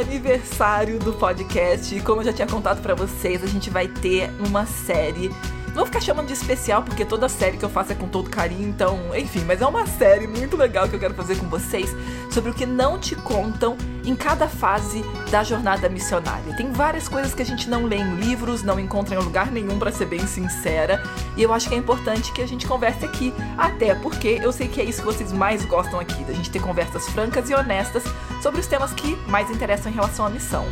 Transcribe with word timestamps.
Aniversário 0.00 0.98
do 0.98 1.12
podcast. 1.12 1.94
E 1.94 2.00
como 2.00 2.20
eu 2.20 2.24
já 2.26 2.32
tinha 2.32 2.46
contado 2.46 2.82
para 2.82 2.94
vocês, 2.94 3.42
a 3.42 3.46
gente 3.46 3.70
vai 3.70 3.86
ter 3.88 4.30
uma 4.46 4.66
série 4.66 5.30
não 5.70 5.76
vou 5.76 5.86
ficar 5.86 6.00
chamando 6.00 6.26
de 6.26 6.32
especial, 6.32 6.82
porque 6.82 7.04
toda 7.04 7.28
série 7.28 7.56
que 7.56 7.64
eu 7.64 7.70
faço 7.70 7.92
é 7.92 7.94
com 7.94 8.08
todo 8.08 8.28
carinho, 8.28 8.68
então, 8.68 8.98
enfim, 9.16 9.44
mas 9.46 9.60
é 9.60 9.66
uma 9.66 9.86
série 9.86 10.26
muito 10.26 10.56
legal 10.56 10.88
que 10.88 10.94
eu 10.94 11.00
quero 11.00 11.14
fazer 11.14 11.36
com 11.36 11.48
vocês 11.48 11.90
sobre 12.30 12.50
o 12.50 12.54
que 12.54 12.66
não 12.66 12.98
te 12.98 13.14
contam 13.14 13.76
em 14.04 14.14
cada 14.16 14.48
fase 14.48 15.04
da 15.30 15.42
jornada 15.44 15.88
missionária. 15.88 16.56
Tem 16.56 16.72
várias 16.72 17.08
coisas 17.08 17.34
que 17.34 17.42
a 17.42 17.46
gente 17.46 17.68
não 17.68 17.84
lê 17.84 17.96
em 17.96 18.16
livros, 18.16 18.62
não 18.62 18.80
encontra 18.80 19.14
em 19.14 19.18
lugar 19.18 19.50
nenhum, 19.50 19.78
para 19.78 19.92
ser 19.92 20.06
bem 20.06 20.26
sincera, 20.26 21.02
e 21.36 21.42
eu 21.42 21.52
acho 21.52 21.68
que 21.68 21.74
é 21.74 21.78
importante 21.78 22.32
que 22.32 22.42
a 22.42 22.46
gente 22.46 22.66
converse 22.66 23.04
aqui, 23.04 23.32
até 23.56 23.94
porque 23.94 24.40
eu 24.42 24.52
sei 24.52 24.68
que 24.68 24.80
é 24.80 24.84
isso 24.84 25.00
que 25.00 25.06
vocês 25.06 25.32
mais 25.32 25.64
gostam 25.64 26.00
aqui, 26.00 26.24
da 26.24 26.32
gente 26.32 26.50
ter 26.50 26.60
conversas 26.60 27.08
francas 27.08 27.48
e 27.48 27.54
honestas 27.54 28.02
sobre 28.42 28.60
os 28.60 28.66
temas 28.66 28.92
que 28.92 29.16
mais 29.28 29.50
interessam 29.50 29.90
em 29.90 29.94
relação 29.94 30.26
à 30.26 30.30
missão. 30.30 30.64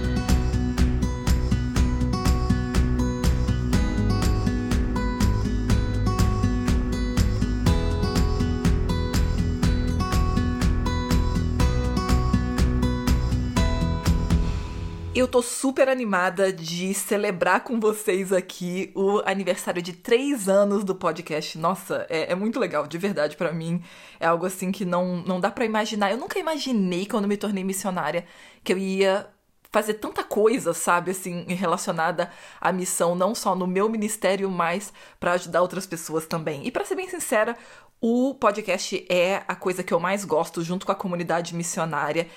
Eu 15.18 15.26
tô 15.26 15.42
super 15.42 15.88
animada 15.88 16.52
de 16.52 16.94
celebrar 16.94 17.64
com 17.64 17.80
vocês 17.80 18.32
aqui 18.32 18.92
o 18.94 19.20
aniversário 19.26 19.82
de 19.82 19.92
três 19.92 20.48
anos 20.48 20.84
do 20.84 20.94
podcast. 20.94 21.58
Nossa, 21.58 22.06
é, 22.08 22.30
é 22.30 22.34
muito 22.36 22.60
legal, 22.60 22.86
de 22.86 22.96
verdade, 22.98 23.36
para 23.36 23.50
mim. 23.50 23.82
É 24.20 24.28
algo 24.28 24.46
assim 24.46 24.70
que 24.70 24.84
não, 24.84 25.16
não 25.16 25.40
dá 25.40 25.50
para 25.50 25.64
imaginar. 25.64 26.12
Eu 26.12 26.18
nunca 26.18 26.38
imaginei, 26.38 27.04
quando 27.04 27.26
me 27.26 27.36
tornei 27.36 27.64
missionária, 27.64 28.24
que 28.62 28.72
eu 28.72 28.78
ia 28.78 29.28
fazer 29.72 29.94
tanta 29.94 30.22
coisa, 30.22 30.72
sabe, 30.72 31.10
assim, 31.10 31.44
relacionada 31.48 32.30
à 32.60 32.70
missão, 32.70 33.16
não 33.16 33.34
só 33.34 33.56
no 33.56 33.66
meu 33.66 33.88
ministério, 33.88 34.48
mas 34.48 34.92
para 35.18 35.32
ajudar 35.32 35.62
outras 35.62 35.84
pessoas 35.84 36.26
também. 36.26 36.64
E 36.64 36.70
para 36.70 36.84
ser 36.84 36.94
bem 36.94 37.08
sincera, 37.08 37.56
o 38.00 38.36
podcast 38.36 39.04
é 39.08 39.42
a 39.48 39.56
coisa 39.56 39.82
que 39.82 39.92
eu 39.92 39.98
mais 39.98 40.24
gosto 40.24 40.62
junto 40.62 40.86
com 40.86 40.92
a 40.92 40.94
comunidade 40.94 41.56
missionária 41.56 42.28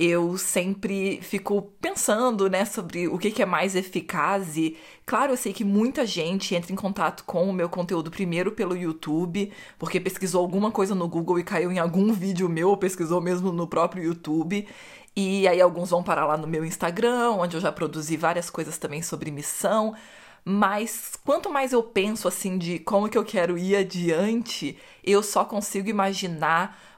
eu 0.00 0.38
sempre 0.38 1.20
fico 1.20 1.60
pensando, 1.78 2.48
né, 2.48 2.64
sobre 2.64 3.06
o 3.06 3.18
que, 3.18 3.30
que 3.30 3.42
é 3.42 3.46
mais 3.46 3.76
eficaz 3.76 4.56
e, 4.56 4.74
claro, 5.04 5.34
eu 5.34 5.36
sei 5.36 5.52
que 5.52 5.62
muita 5.62 6.06
gente 6.06 6.54
entra 6.54 6.72
em 6.72 6.74
contato 6.74 7.22
com 7.24 7.50
o 7.50 7.52
meu 7.52 7.68
conteúdo 7.68 8.10
primeiro 8.10 8.52
pelo 8.52 8.74
YouTube, 8.74 9.52
porque 9.78 10.00
pesquisou 10.00 10.40
alguma 10.40 10.70
coisa 10.70 10.94
no 10.94 11.06
Google 11.06 11.38
e 11.38 11.44
caiu 11.44 11.70
em 11.70 11.78
algum 11.78 12.10
vídeo 12.14 12.48
meu, 12.48 12.70
ou 12.70 12.78
pesquisou 12.78 13.20
mesmo 13.20 13.52
no 13.52 13.66
próprio 13.66 14.02
YouTube. 14.02 14.66
E 15.14 15.46
aí 15.46 15.60
alguns 15.60 15.90
vão 15.90 16.02
parar 16.02 16.24
lá 16.24 16.38
no 16.38 16.46
meu 16.46 16.64
Instagram, 16.64 17.32
onde 17.32 17.58
eu 17.58 17.60
já 17.60 17.70
produzi 17.70 18.16
várias 18.16 18.48
coisas 18.48 18.78
também 18.78 19.02
sobre 19.02 19.30
missão. 19.30 19.94
Mas 20.42 21.12
quanto 21.26 21.50
mais 21.50 21.74
eu 21.74 21.82
penso 21.82 22.26
assim 22.26 22.56
de 22.56 22.78
como 22.78 23.10
que 23.10 23.18
eu 23.18 23.24
quero 23.24 23.58
ir 23.58 23.76
adiante, 23.76 24.78
eu 25.04 25.22
só 25.22 25.44
consigo 25.44 25.90
imaginar 25.90 26.89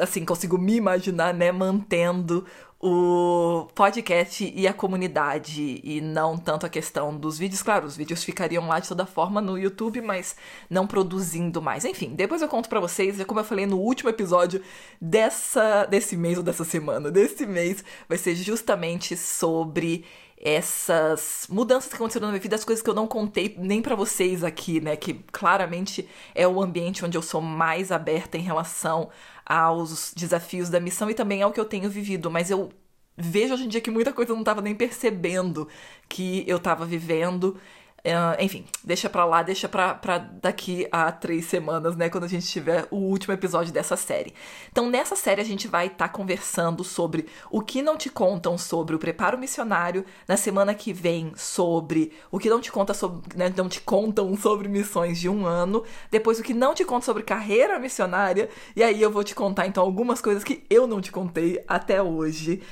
assim, 0.00 0.24
consigo 0.24 0.58
me 0.58 0.76
imaginar, 0.76 1.32
né, 1.32 1.52
mantendo 1.52 2.44
o 2.80 3.66
podcast 3.74 4.52
e 4.54 4.68
a 4.68 4.72
comunidade 4.72 5.80
e 5.82 6.00
não 6.00 6.36
tanto 6.36 6.64
a 6.64 6.68
questão 6.68 7.16
dos 7.16 7.36
vídeos. 7.36 7.62
Claro, 7.62 7.86
os 7.86 7.96
vídeos 7.96 8.22
ficariam 8.22 8.68
lá 8.68 8.78
de 8.78 8.88
toda 8.88 9.04
forma 9.04 9.40
no 9.40 9.58
YouTube, 9.58 10.00
mas 10.00 10.36
não 10.70 10.86
produzindo 10.86 11.60
mais. 11.60 11.84
Enfim, 11.84 12.14
depois 12.14 12.40
eu 12.40 12.48
conto 12.48 12.68
para 12.68 12.78
vocês, 12.78 13.22
como 13.24 13.40
eu 13.40 13.44
falei 13.44 13.66
no 13.66 13.78
último 13.78 14.10
episódio 14.10 14.62
dessa 15.00 15.86
desse 15.86 16.16
mês 16.16 16.38
ou 16.38 16.44
dessa 16.44 16.64
semana, 16.64 17.10
desse 17.10 17.46
mês, 17.46 17.84
vai 18.08 18.16
ser 18.16 18.36
justamente 18.36 19.16
sobre 19.16 20.04
essas 20.40 21.46
mudanças 21.48 21.90
que 21.90 21.96
aconteceram 21.96 22.26
na 22.26 22.32
minha 22.32 22.40
vida, 22.40 22.54
as 22.54 22.64
coisas 22.64 22.82
que 22.82 22.88
eu 22.88 22.94
não 22.94 23.06
contei 23.08 23.56
nem 23.58 23.82
para 23.82 23.96
vocês 23.96 24.44
aqui, 24.44 24.80
né? 24.80 24.96
Que 24.96 25.14
claramente 25.32 26.08
é 26.34 26.46
o 26.46 26.62
ambiente 26.62 27.04
onde 27.04 27.18
eu 27.18 27.22
sou 27.22 27.40
mais 27.40 27.90
aberta 27.90 28.38
em 28.38 28.42
relação 28.42 29.10
aos 29.44 30.12
desafios 30.14 30.70
da 30.70 30.78
missão 30.78 31.10
e 31.10 31.14
também 31.14 31.42
ao 31.42 31.52
que 31.52 31.58
eu 31.58 31.64
tenho 31.64 31.90
vivido. 31.90 32.30
Mas 32.30 32.50
eu 32.50 32.70
vejo 33.16 33.54
hoje 33.54 33.64
em 33.64 33.68
dia 33.68 33.80
que 33.80 33.90
muita 33.90 34.12
coisa 34.12 34.30
eu 34.30 34.36
não 34.36 34.44
tava 34.44 34.60
nem 34.62 34.74
percebendo 34.74 35.68
que 36.08 36.44
eu 36.46 36.58
tava 36.60 36.86
vivendo. 36.86 37.58
Uh, 38.08 38.42
enfim, 38.42 38.64
deixa 38.82 39.10
pra 39.10 39.26
lá, 39.26 39.42
deixa 39.42 39.68
pra, 39.68 39.94
pra 39.94 40.16
daqui 40.16 40.88
a 40.90 41.12
três 41.12 41.44
semanas, 41.44 41.94
né? 41.94 42.08
Quando 42.08 42.24
a 42.24 42.28
gente 42.28 42.46
tiver 42.46 42.86
o 42.90 42.96
último 42.96 43.34
episódio 43.34 43.70
dessa 43.70 43.96
série. 43.96 44.32
Então, 44.72 44.88
nessa 44.88 45.14
série, 45.14 45.42
a 45.42 45.44
gente 45.44 45.68
vai 45.68 45.88
estar 45.88 46.06
tá 46.06 46.08
conversando 46.08 46.82
sobre 46.82 47.26
o 47.50 47.60
que 47.60 47.82
não 47.82 47.98
te 47.98 48.08
contam 48.08 48.56
sobre 48.56 48.96
o 48.96 48.98
preparo 48.98 49.36
missionário. 49.36 50.06
Na 50.26 50.38
semana 50.38 50.74
que 50.74 50.90
vem, 50.90 51.32
sobre 51.36 52.12
o 52.30 52.38
que 52.38 52.48
não 52.48 52.62
te 52.62 52.72
conta 52.72 52.94
sobre, 52.94 53.36
né, 53.36 53.52
não 53.54 53.68
te 53.68 53.82
contam 53.82 54.34
sobre 54.38 54.68
missões 54.68 55.18
de 55.18 55.28
um 55.28 55.44
ano. 55.44 55.84
Depois, 56.10 56.38
o 56.38 56.42
que 56.42 56.54
não 56.54 56.74
te 56.74 56.86
conta 56.86 57.04
sobre 57.04 57.22
carreira 57.22 57.78
missionária. 57.78 58.48
E 58.74 58.82
aí 58.82 59.02
eu 59.02 59.10
vou 59.10 59.22
te 59.22 59.34
contar, 59.34 59.66
então, 59.66 59.84
algumas 59.84 60.22
coisas 60.22 60.42
que 60.42 60.64
eu 60.70 60.86
não 60.86 61.02
te 61.02 61.12
contei 61.12 61.62
até 61.68 62.02
hoje. 62.02 62.62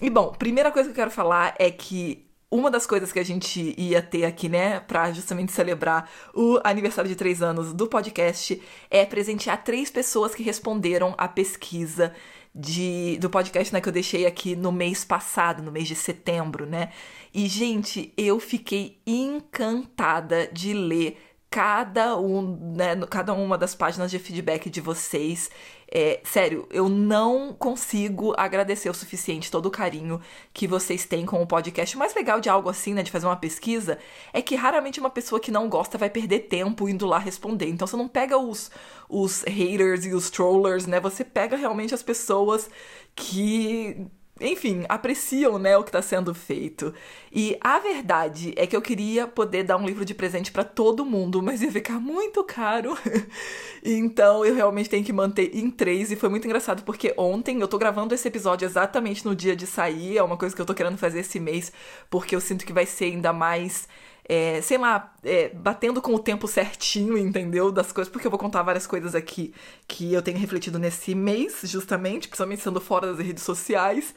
E 0.00 0.08
bom, 0.08 0.28
primeira 0.28 0.70
coisa 0.70 0.88
que 0.88 0.92
eu 0.92 0.96
quero 0.96 1.10
falar 1.10 1.54
é 1.58 1.70
que 1.70 2.27
uma 2.50 2.70
das 2.70 2.86
coisas 2.86 3.12
que 3.12 3.18
a 3.18 3.24
gente 3.24 3.74
ia 3.76 4.00
ter 4.00 4.24
aqui, 4.24 4.48
né, 4.48 4.80
pra 4.80 5.12
justamente 5.12 5.52
celebrar 5.52 6.10
o 6.34 6.58
aniversário 6.64 7.08
de 7.08 7.16
três 7.16 7.42
anos 7.42 7.74
do 7.74 7.86
podcast, 7.86 8.60
é 8.90 9.04
presentear 9.04 9.62
três 9.62 9.90
pessoas 9.90 10.34
que 10.34 10.42
responderam 10.42 11.14
a 11.18 11.28
pesquisa 11.28 12.14
de, 12.54 13.18
do 13.20 13.28
podcast, 13.28 13.72
né, 13.72 13.80
que 13.80 13.88
eu 13.88 13.92
deixei 13.92 14.26
aqui 14.26 14.56
no 14.56 14.72
mês 14.72 15.04
passado, 15.04 15.62
no 15.62 15.70
mês 15.70 15.86
de 15.86 15.94
setembro, 15.94 16.64
né? 16.64 16.90
E, 17.34 17.46
gente, 17.46 18.12
eu 18.16 18.40
fiquei 18.40 18.98
encantada 19.06 20.48
de 20.50 20.72
ler 20.72 21.18
cada 21.50 22.18
um, 22.18 22.74
né, 22.76 22.94
cada 23.08 23.32
uma 23.32 23.56
das 23.56 23.74
páginas 23.74 24.10
de 24.10 24.18
feedback 24.18 24.68
de 24.68 24.80
vocês. 24.80 25.50
É, 25.90 26.20
sério, 26.22 26.68
eu 26.70 26.86
não 26.88 27.54
consigo 27.54 28.34
agradecer 28.36 28.90
o 28.90 28.94
suficiente 28.94 29.50
todo 29.50 29.66
o 29.66 29.70
carinho 29.70 30.20
que 30.52 30.66
vocês 30.66 31.06
têm 31.06 31.24
com 31.24 31.42
o 31.42 31.46
podcast. 31.46 31.96
O 31.96 31.98
mais 31.98 32.14
legal 32.14 32.40
de 32.40 32.50
algo 32.50 32.68
assim, 32.68 32.92
né, 32.92 33.02
de 33.02 33.10
fazer 33.10 33.26
uma 33.26 33.36
pesquisa, 33.36 33.98
é 34.32 34.42
que 34.42 34.54
raramente 34.54 35.00
uma 35.00 35.08
pessoa 35.08 35.40
que 35.40 35.50
não 35.50 35.68
gosta 35.68 35.96
vai 35.96 36.10
perder 36.10 36.40
tempo 36.40 36.88
indo 36.88 37.06
lá 37.06 37.18
responder. 37.18 37.68
Então 37.68 37.86
você 37.86 37.96
não 37.96 38.08
pega 38.08 38.36
os, 38.36 38.70
os 39.08 39.42
haters 39.44 40.04
e 40.04 40.12
os 40.12 40.28
trollers, 40.28 40.86
né? 40.86 41.00
Você 41.00 41.24
pega 41.24 41.56
realmente 41.56 41.94
as 41.94 42.02
pessoas 42.02 42.68
que 43.16 44.06
enfim, 44.40 44.84
apreciam, 44.88 45.58
né, 45.58 45.76
o 45.76 45.82
que 45.82 45.88
está 45.88 46.02
sendo 46.02 46.34
feito. 46.34 46.94
E 47.32 47.56
a 47.60 47.78
verdade 47.78 48.52
é 48.56 48.66
que 48.66 48.76
eu 48.76 48.82
queria 48.82 49.26
poder 49.26 49.64
dar 49.64 49.76
um 49.76 49.86
livro 49.86 50.04
de 50.04 50.14
presente 50.14 50.52
para 50.52 50.64
todo 50.64 51.04
mundo, 51.04 51.42
mas 51.42 51.62
ia 51.62 51.70
ficar 51.70 52.00
muito 52.00 52.42
caro. 52.44 52.96
então 53.84 54.44
eu 54.44 54.54
realmente 54.54 54.88
tenho 54.88 55.04
que 55.04 55.12
manter 55.12 55.54
em 55.54 55.70
três. 55.70 56.10
E 56.10 56.16
foi 56.16 56.28
muito 56.28 56.46
engraçado 56.46 56.82
porque 56.82 57.14
ontem 57.16 57.60
eu 57.60 57.68
tô 57.68 57.78
gravando 57.78 58.14
esse 58.14 58.26
episódio 58.28 58.66
exatamente 58.66 59.24
no 59.24 59.34
dia 59.34 59.54
de 59.54 59.66
sair. 59.66 60.18
É 60.18 60.22
uma 60.22 60.36
coisa 60.36 60.54
que 60.54 60.62
eu 60.62 60.66
tô 60.66 60.74
querendo 60.74 60.98
fazer 60.98 61.20
esse 61.20 61.40
mês, 61.40 61.72
porque 62.08 62.34
eu 62.34 62.40
sinto 62.40 62.64
que 62.64 62.72
vai 62.72 62.86
ser 62.86 63.06
ainda 63.06 63.32
mais 63.32 63.88
é, 64.28 64.60
sei 64.60 64.76
lá, 64.76 65.14
é, 65.24 65.48
batendo 65.48 66.02
com 66.02 66.14
o 66.14 66.18
tempo 66.18 66.46
certinho, 66.46 67.16
entendeu? 67.16 67.72
Das 67.72 67.90
coisas, 67.92 68.12
porque 68.12 68.26
eu 68.26 68.30
vou 68.30 68.38
contar 68.38 68.62
várias 68.62 68.86
coisas 68.86 69.14
aqui 69.14 69.54
que 69.86 70.12
eu 70.12 70.20
tenho 70.20 70.36
refletido 70.38 70.78
nesse 70.78 71.14
mês, 71.14 71.60
justamente, 71.64 72.28
principalmente 72.28 72.62
sendo 72.62 72.80
fora 72.80 73.06
das 73.14 73.24
redes 73.24 73.42
sociais. 73.42 74.14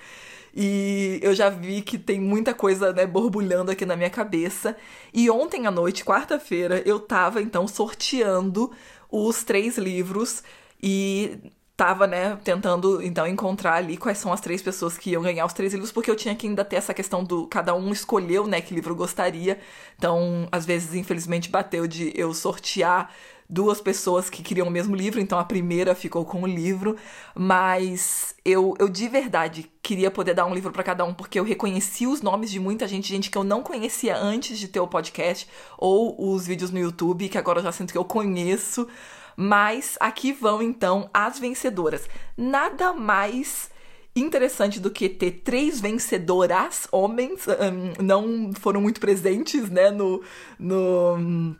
E 0.54 1.18
eu 1.24 1.34
já 1.34 1.50
vi 1.50 1.82
que 1.82 1.98
tem 1.98 2.20
muita 2.20 2.54
coisa, 2.54 2.92
né, 2.92 3.08
borbulhando 3.08 3.72
aqui 3.72 3.86
na 3.86 3.96
minha 3.96 4.10
cabeça. 4.10 4.76
E 5.14 5.30
ontem 5.30 5.66
à 5.66 5.72
noite, 5.72 6.04
quarta-feira, 6.04 6.82
eu 6.86 7.00
tava 7.00 7.42
então 7.42 7.66
sorteando 7.66 8.70
os 9.10 9.46
três 9.46 9.78
livros. 9.78 10.44
E 10.84 11.40
tava, 11.82 12.06
né, 12.06 12.38
tentando 12.44 13.02
então 13.02 13.26
encontrar 13.26 13.74
ali 13.74 13.98
quais 13.98 14.20
são 14.20 14.32
as 14.32 14.40
três 14.40 14.62
pessoas 14.62 15.00
que 15.00 15.10
iam 15.10 15.24
ganhar 15.24 15.48
os 15.48 15.54
três 15.54 15.74
livros, 15.74 15.92
porque 15.92 16.12
eu 16.12 16.16
tinha 16.16 16.36
que 16.36 16.46
ainda 16.46 16.64
ter 16.64 16.76
essa 16.76 16.94
questão 16.94 17.24
do 17.24 17.48
cada 17.48 17.74
um 17.74 17.92
escolheu, 17.92 18.46
né, 18.46 18.62
que 18.62 18.76
livro 18.76 18.94
gostaria. 18.94 19.60
Então, 19.98 20.48
às 20.52 20.64
vezes, 20.64 20.94
infelizmente, 20.94 21.50
bateu 21.50 21.88
de 21.88 22.14
eu 22.16 22.36
sortear 22.36 23.10
duas 23.50 23.82
pessoas 23.82 24.30
que 24.30 24.44
queriam 24.44 24.68
o 24.68 24.72
mesmo 24.72 24.96
livro, 24.96 25.20
então 25.20 25.40
a 25.40 25.44
primeira 25.44 25.96
ficou 25.96 26.24
com 26.24 26.44
o 26.44 26.48
livro, 26.48 26.96
mas 27.34 28.36
eu, 28.46 28.76
eu 28.78 28.88
de 28.88 29.08
verdade 29.08 29.68
queria 29.82 30.12
poder 30.12 30.36
dar 30.36 30.46
um 30.46 30.54
livro 30.54 30.72
para 30.72 30.84
cada 30.84 31.04
um, 31.04 31.16
porque 31.16 31.40
eu 31.40 31.44
reconheci 31.44 32.06
os 32.06 32.22
nomes 32.22 32.52
de 32.52 32.60
muita 32.60 32.88
gente, 32.88 33.10
gente 33.10 33.32
que 33.32 33.38
eu 33.40 33.44
não 33.44 33.64
conhecia 33.64 34.16
antes 34.16 34.60
de 34.60 34.68
ter 34.68 34.80
o 34.80 34.88
podcast 34.88 35.50
ou 35.80 36.32
os 36.32 36.46
vídeos 36.46 36.70
no 36.70 36.78
YouTube, 36.78 37.28
que 37.28 37.40
agora 37.40 37.58
eu 37.58 37.64
já 37.64 37.72
sinto 37.72 37.92
que 37.92 37.98
eu 37.98 38.06
conheço. 38.06 38.88
Mas 39.36 39.98
aqui 40.00 40.32
vão 40.32 40.62
então 40.62 41.10
as 41.14 41.40
vencedoras. 41.40 42.08
Nada 42.38 42.94
mais 42.94 43.70
interessante 44.16 44.80
do 44.80 44.92
que 44.92 45.08
ter 45.08 45.42
três 45.44 45.80
vencedoras 45.80 46.88
homens, 46.92 47.48
um, 47.48 48.04
não 48.04 48.52
foram 48.54 48.82
muito 48.82 49.00
presentes, 49.00 49.70
né, 49.70 49.90
no, 49.90 50.22
no 50.60 51.56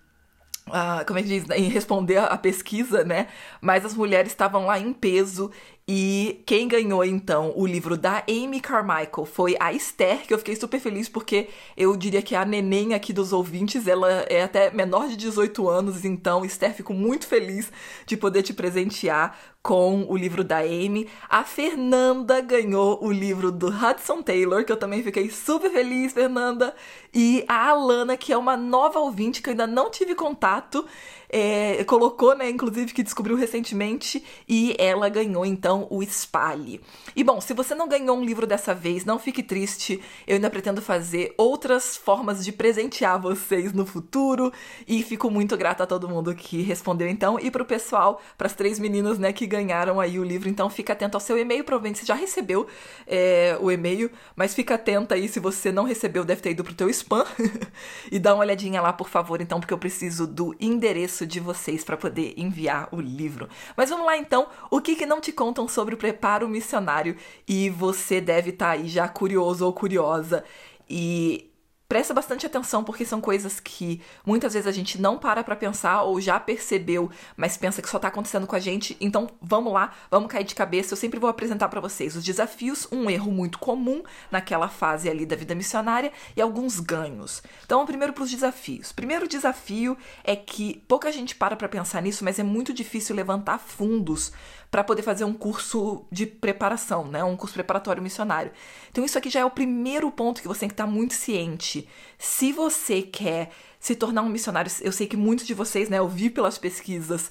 Uh, 0.68 1.04
como 1.06 1.20
é 1.20 1.24
que 1.24 1.28
diz, 1.28 1.50
em 1.50 1.68
responder 1.68 2.18
a 2.18 2.38
pesquisa, 2.38 3.04
né? 3.04 3.28
Mas 3.60 3.84
as 3.84 3.94
mulheres 3.94 4.32
estavam 4.32 4.68
lá 4.68 4.80
em 4.80 4.94
peso 4.94 5.52
e 5.94 6.42
quem 6.46 6.70
ganhou 6.70 7.04
então 7.04 7.52
o 7.54 7.68
livro 7.68 7.98
da 7.98 8.24
Amy 8.26 8.62
Carmichael 8.62 9.26
foi 9.26 9.58
a 9.60 9.74
Esther, 9.74 10.26
que 10.26 10.34
eu 10.34 10.38
fiquei 10.38 10.56
super 10.56 10.80
feliz 10.80 11.10
porque 11.10 11.50
eu 11.76 11.98
diria 11.98 12.22
que 12.22 12.34
a 12.34 12.46
neném 12.46 12.94
aqui 12.94 13.12
dos 13.12 13.34
ouvintes, 13.34 13.86
ela 13.86 14.10
é 14.30 14.42
até 14.42 14.72
menor 14.72 15.10
de 15.10 15.18
18 15.18 15.68
anos, 15.68 16.06
então 16.06 16.46
Esther, 16.46 16.74
fico 16.74 16.94
muito 16.94 17.28
feliz 17.28 17.70
de 18.06 18.16
poder 18.16 18.42
te 18.42 18.54
presentear 18.54 19.38
com 19.62 20.06
o 20.10 20.18
livro 20.18 20.44
da 20.44 20.60
Amy. 20.60 21.08
A 21.30 21.44
Fernanda 21.44 22.42
ganhou 22.42 23.04
o 23.04 23.12
livro 23.12 23.52
do 23.52 23.68
Hudson 23.68 24.22
Taylor, 24.22 24.66
que 24.66 24.72
eu 24.72 24.78
também 24.78 25.04
fiquei 25.04 25.30
super 25.30 25.72
feliz, 25.72 26.14
Fernanda. 26.14 26.74
E 27.14 27.44
a 27.48 27.70
Alana, 27.70 28.18
que 28.18 28.34
é 28.34 28.38
uma 28.38 28.58
nova 28.58 29.00
ouvinte 29.00 29.42
que 29.42 29.50
eu 29.50 29.52
ainda 29.52 29.68
não 29.68 29.92
tive 29.92 30.16
contato, 30.16 30.86
é, 31.30 31.84
colocou, 31.86 32.36
né, 32.36 32.50
inclusive, 32.50 32.94
que 32.94 33.04
descobriu 33.04 33.38
recentemente, 33.38 34.24
e 34.48 34.76
ela 34.78 35.08
ganhou 35.08 35.46
então 35.46 35.88
o 35.90 36.02
Espalhe. 36.04 36.82
E 37.16 37.24
bom, 37.24 37.40
se 37.40 37.54
você 37.54 37.74
não 37.74 37.88
ganhou 37.88 38.18
um 38.18 38.24
livro 38.24 38.46
dessa 38.46 38.74
vez, 38.74 39.06
não 39.06 39.18
fique 39.18 39.42
triste, 39.42 40.02
eu 40.28 40.36
ainda 40.36 40.50
pretendo 40.50 40.82
fazer 40.82 41.34
outras 41.38 41.96
formas 41.96 42.44
de 42.44 42.52
presentear 42.52 43.22
vocês 43.22 43.72
no 43.72 43.86
futuro, 43.86 44.52
e 44.88 45.04
fico 45.04 45.30
muito 45.30 45.56
grata 45.56 45.84
a 45.84 45.88
todo 45.88 46.10
mundo 46.10 46.36
que 46.36 46.62
respondeu 46.62 47.08
então, 47.08 47.40
e 47.40 47.50
pro 47.52 47.66
pessoal, 47.66 48.22
para 48.38 48.48
as 48.48 48.54
três 48.54 48.80
meninas, 48.80 49.18
né, 49.18 49.32
que 49.32 49.48
ganharam 49.52 50.00
aí 50.00 50.18
o 50.18 50.24
livro, 50.24 50.48
então 50.48 50.70
fica 50.70 50.94
atento 50.94 51.18
ao 51.18 51.22
seu 51.22 51.38
e-mail, 51.38 51.66
provavelmente 51.66 52.00
você 52.00 52.06
já 52.06 52.16
recebeu 52.16 52.66
é, 53.06 53.58
o 53.60 53.70
e-mail, 53.70 54.10
mas 54.34 54.56
fica 54.56 54.76
atenta 54.76 55.16
aí, 55.16 55.28
se 55.28 55.42
você 55.42 55.74
não 55.74 55.84
recebeu, 55.84 56.24
deve 56.24 56.42
ter 56.42 56.52
ido 56.52 56.64
pro 56.64 56.74
teu 56.74 56.90
spam, 56.90 57.26
e 58.10 58.18
dá 58.18 58.34
uma 58.34 58.44
olhadinha 58.46 58.82
lá, 58.82 58.94
por 58.94 59.10
favor, 59.10 59.42
então, 59.42 59.60
porque 59.60 59.74
eu 59.74 59.78
preciso 59.78 60.26
do 60.26 60.56
endereço 60.60 61.26
de 61.28 61.42
vocês 61.42 61.84
para 61.84 61.98
poder 61.98 62.34
enviar 62.38 62.88
o 62.94 63.02
livro. 63.02 63.50
Mas 63.76 63.90
vamos 63.90 64.06
lá 64.06 64.18
então, 64.18 64.48
o 64.70 64.80
que, 64.80 64.96
que 64.96 65.06
não 65.06 65.20
te 65.20 65.34
contam 65.34 65.68
sobre 65.68 65.96
o 65.96 65.98
preparo 65.98 66.48
missionário 66.48 67.18
e 67.46 67.70
você 67.70 68.22
deve 68.22 68.52
estar 68.52 68.68
tá 68.68 68.72
aí 68.72 68.88
já 68.88 69.10
curioso 69.10 69.66
ou 69.66 69.74
curiosa 69.74 70.46
e 70.90 71.51
Presta 71.92 72.14
bastante 72.14 72.46
atenção 72.46 72.86
porque 72.86 73.04
são 73.04 73.20
coisas 73.20 73.60
que 73.60 74.00
muitas 74.26 74.54
vezes 74.54 74.66
a 74.66 74.72
gente 74.72 74.98
não 74.98 75.18
para 75.18 75.44
para 75.44 75.58
pensar 75.58 76.04
ou 76.04 76.22
já 76.22 76.40
percebeu, 76.40 77.12
mas 77.36 77.58
pensa 77.58 77.82
que 77.82 77.90
só 77.90 78.00
tá 78.00 78.08
acontecendo 78.08 78.48
com 78.48 78.56
a 78.56 78.62
gente. 78.62 78.96
Então, 79.02 79.28
vamos 79.42 79.74
lá, 79.74 79.92
vamos 80.10 80.32
cair 80.32 80.46
de 80.46 80.56
cabeça. 80.56 80.94
Eu 80.94 80.98
sempre 80.98 81.20
vou 81.20 81.30
apresentar 81.30 81.68
para 81.68 81.82
vocês 81.82 82.16
os 82.16 82.24
desafios, 82.24 82.88
um 82.94 83.10
erro 83.10 83.30
muito 83.30 83.60
comum 83.60 84.04
naquela 84.32 84.70
fase 84.70 85.10
ali 85.10 85.26
da 85.26 85.36
vida 85.36 85.54
missionária 85.54 86.14
e 86.34 86.42
alguns 86.42 86.80
ganhos. 86.80 87.44
Então, 87.66 87.86
primeiro 87.86 88.14
para 88.14 88.24
os 88.24 88.32
desafios. 88.32 88.94
Primeiro 88.94 89.28
desafio 89.28 89.98
é 90.24 90.34
que 90.34 90.82
pouca 90.88 91.12
gente 91.12 91.36
para 91.36 91.58
para 91.58 91.68
pensar 91.68 92.02
nisso, 92.02 92.24
mas 92.24 92.40
é 92.40 92.44
muito 92.44 92.74
difícil 92.74 93.14
levantar 93.18 93.60
fundos 93.60 94.32
para 94.72 94.86
poder 94.86 95.02
fazer 95.02 95.26
um 95.26 95.34
curso 95.34 96.06
de 96.10 96.26
preparação, 96.26 97.06
né? 97.06 97.22
Um 97.22 97.36
curso 97.36 97.54
preparatório 97.54 98.02
missionário. 98.02 98.54
Então 98.90 99.04
isso 99.04 99.18
aqui 99.18 99.30
já 99.30 99.42
é 99.42 99.46
o 99.46 99.52
primeiro 99.52 100.10
ponto 100.10 100.42
que 100.42 100.48
você 100.48 100.62
tem 100.62 100.70
que 100.70 100.74
estar 100.74 100.88
muito 100.88 101.14
ciente. 101.14 101.88
Se 102.18 102.54
você 102.54 103.02
quer 103.02 103.52
se 103.82 103.96
tornar 103.96 104.22
um 104.22 104.30
missionário, 104.30 104.72
eu 104.80 104.94
sei 104.94 105.08
que 105.08 105.18
muitos 105.18 105.46
de 105.46 105.54
vocês, 105.54 105.90
né, 105.90 106.00
eu 106.00 106.08
vi 106.08 106.30
pelas 106.30 106.58
pesquisas, 106.58 107.30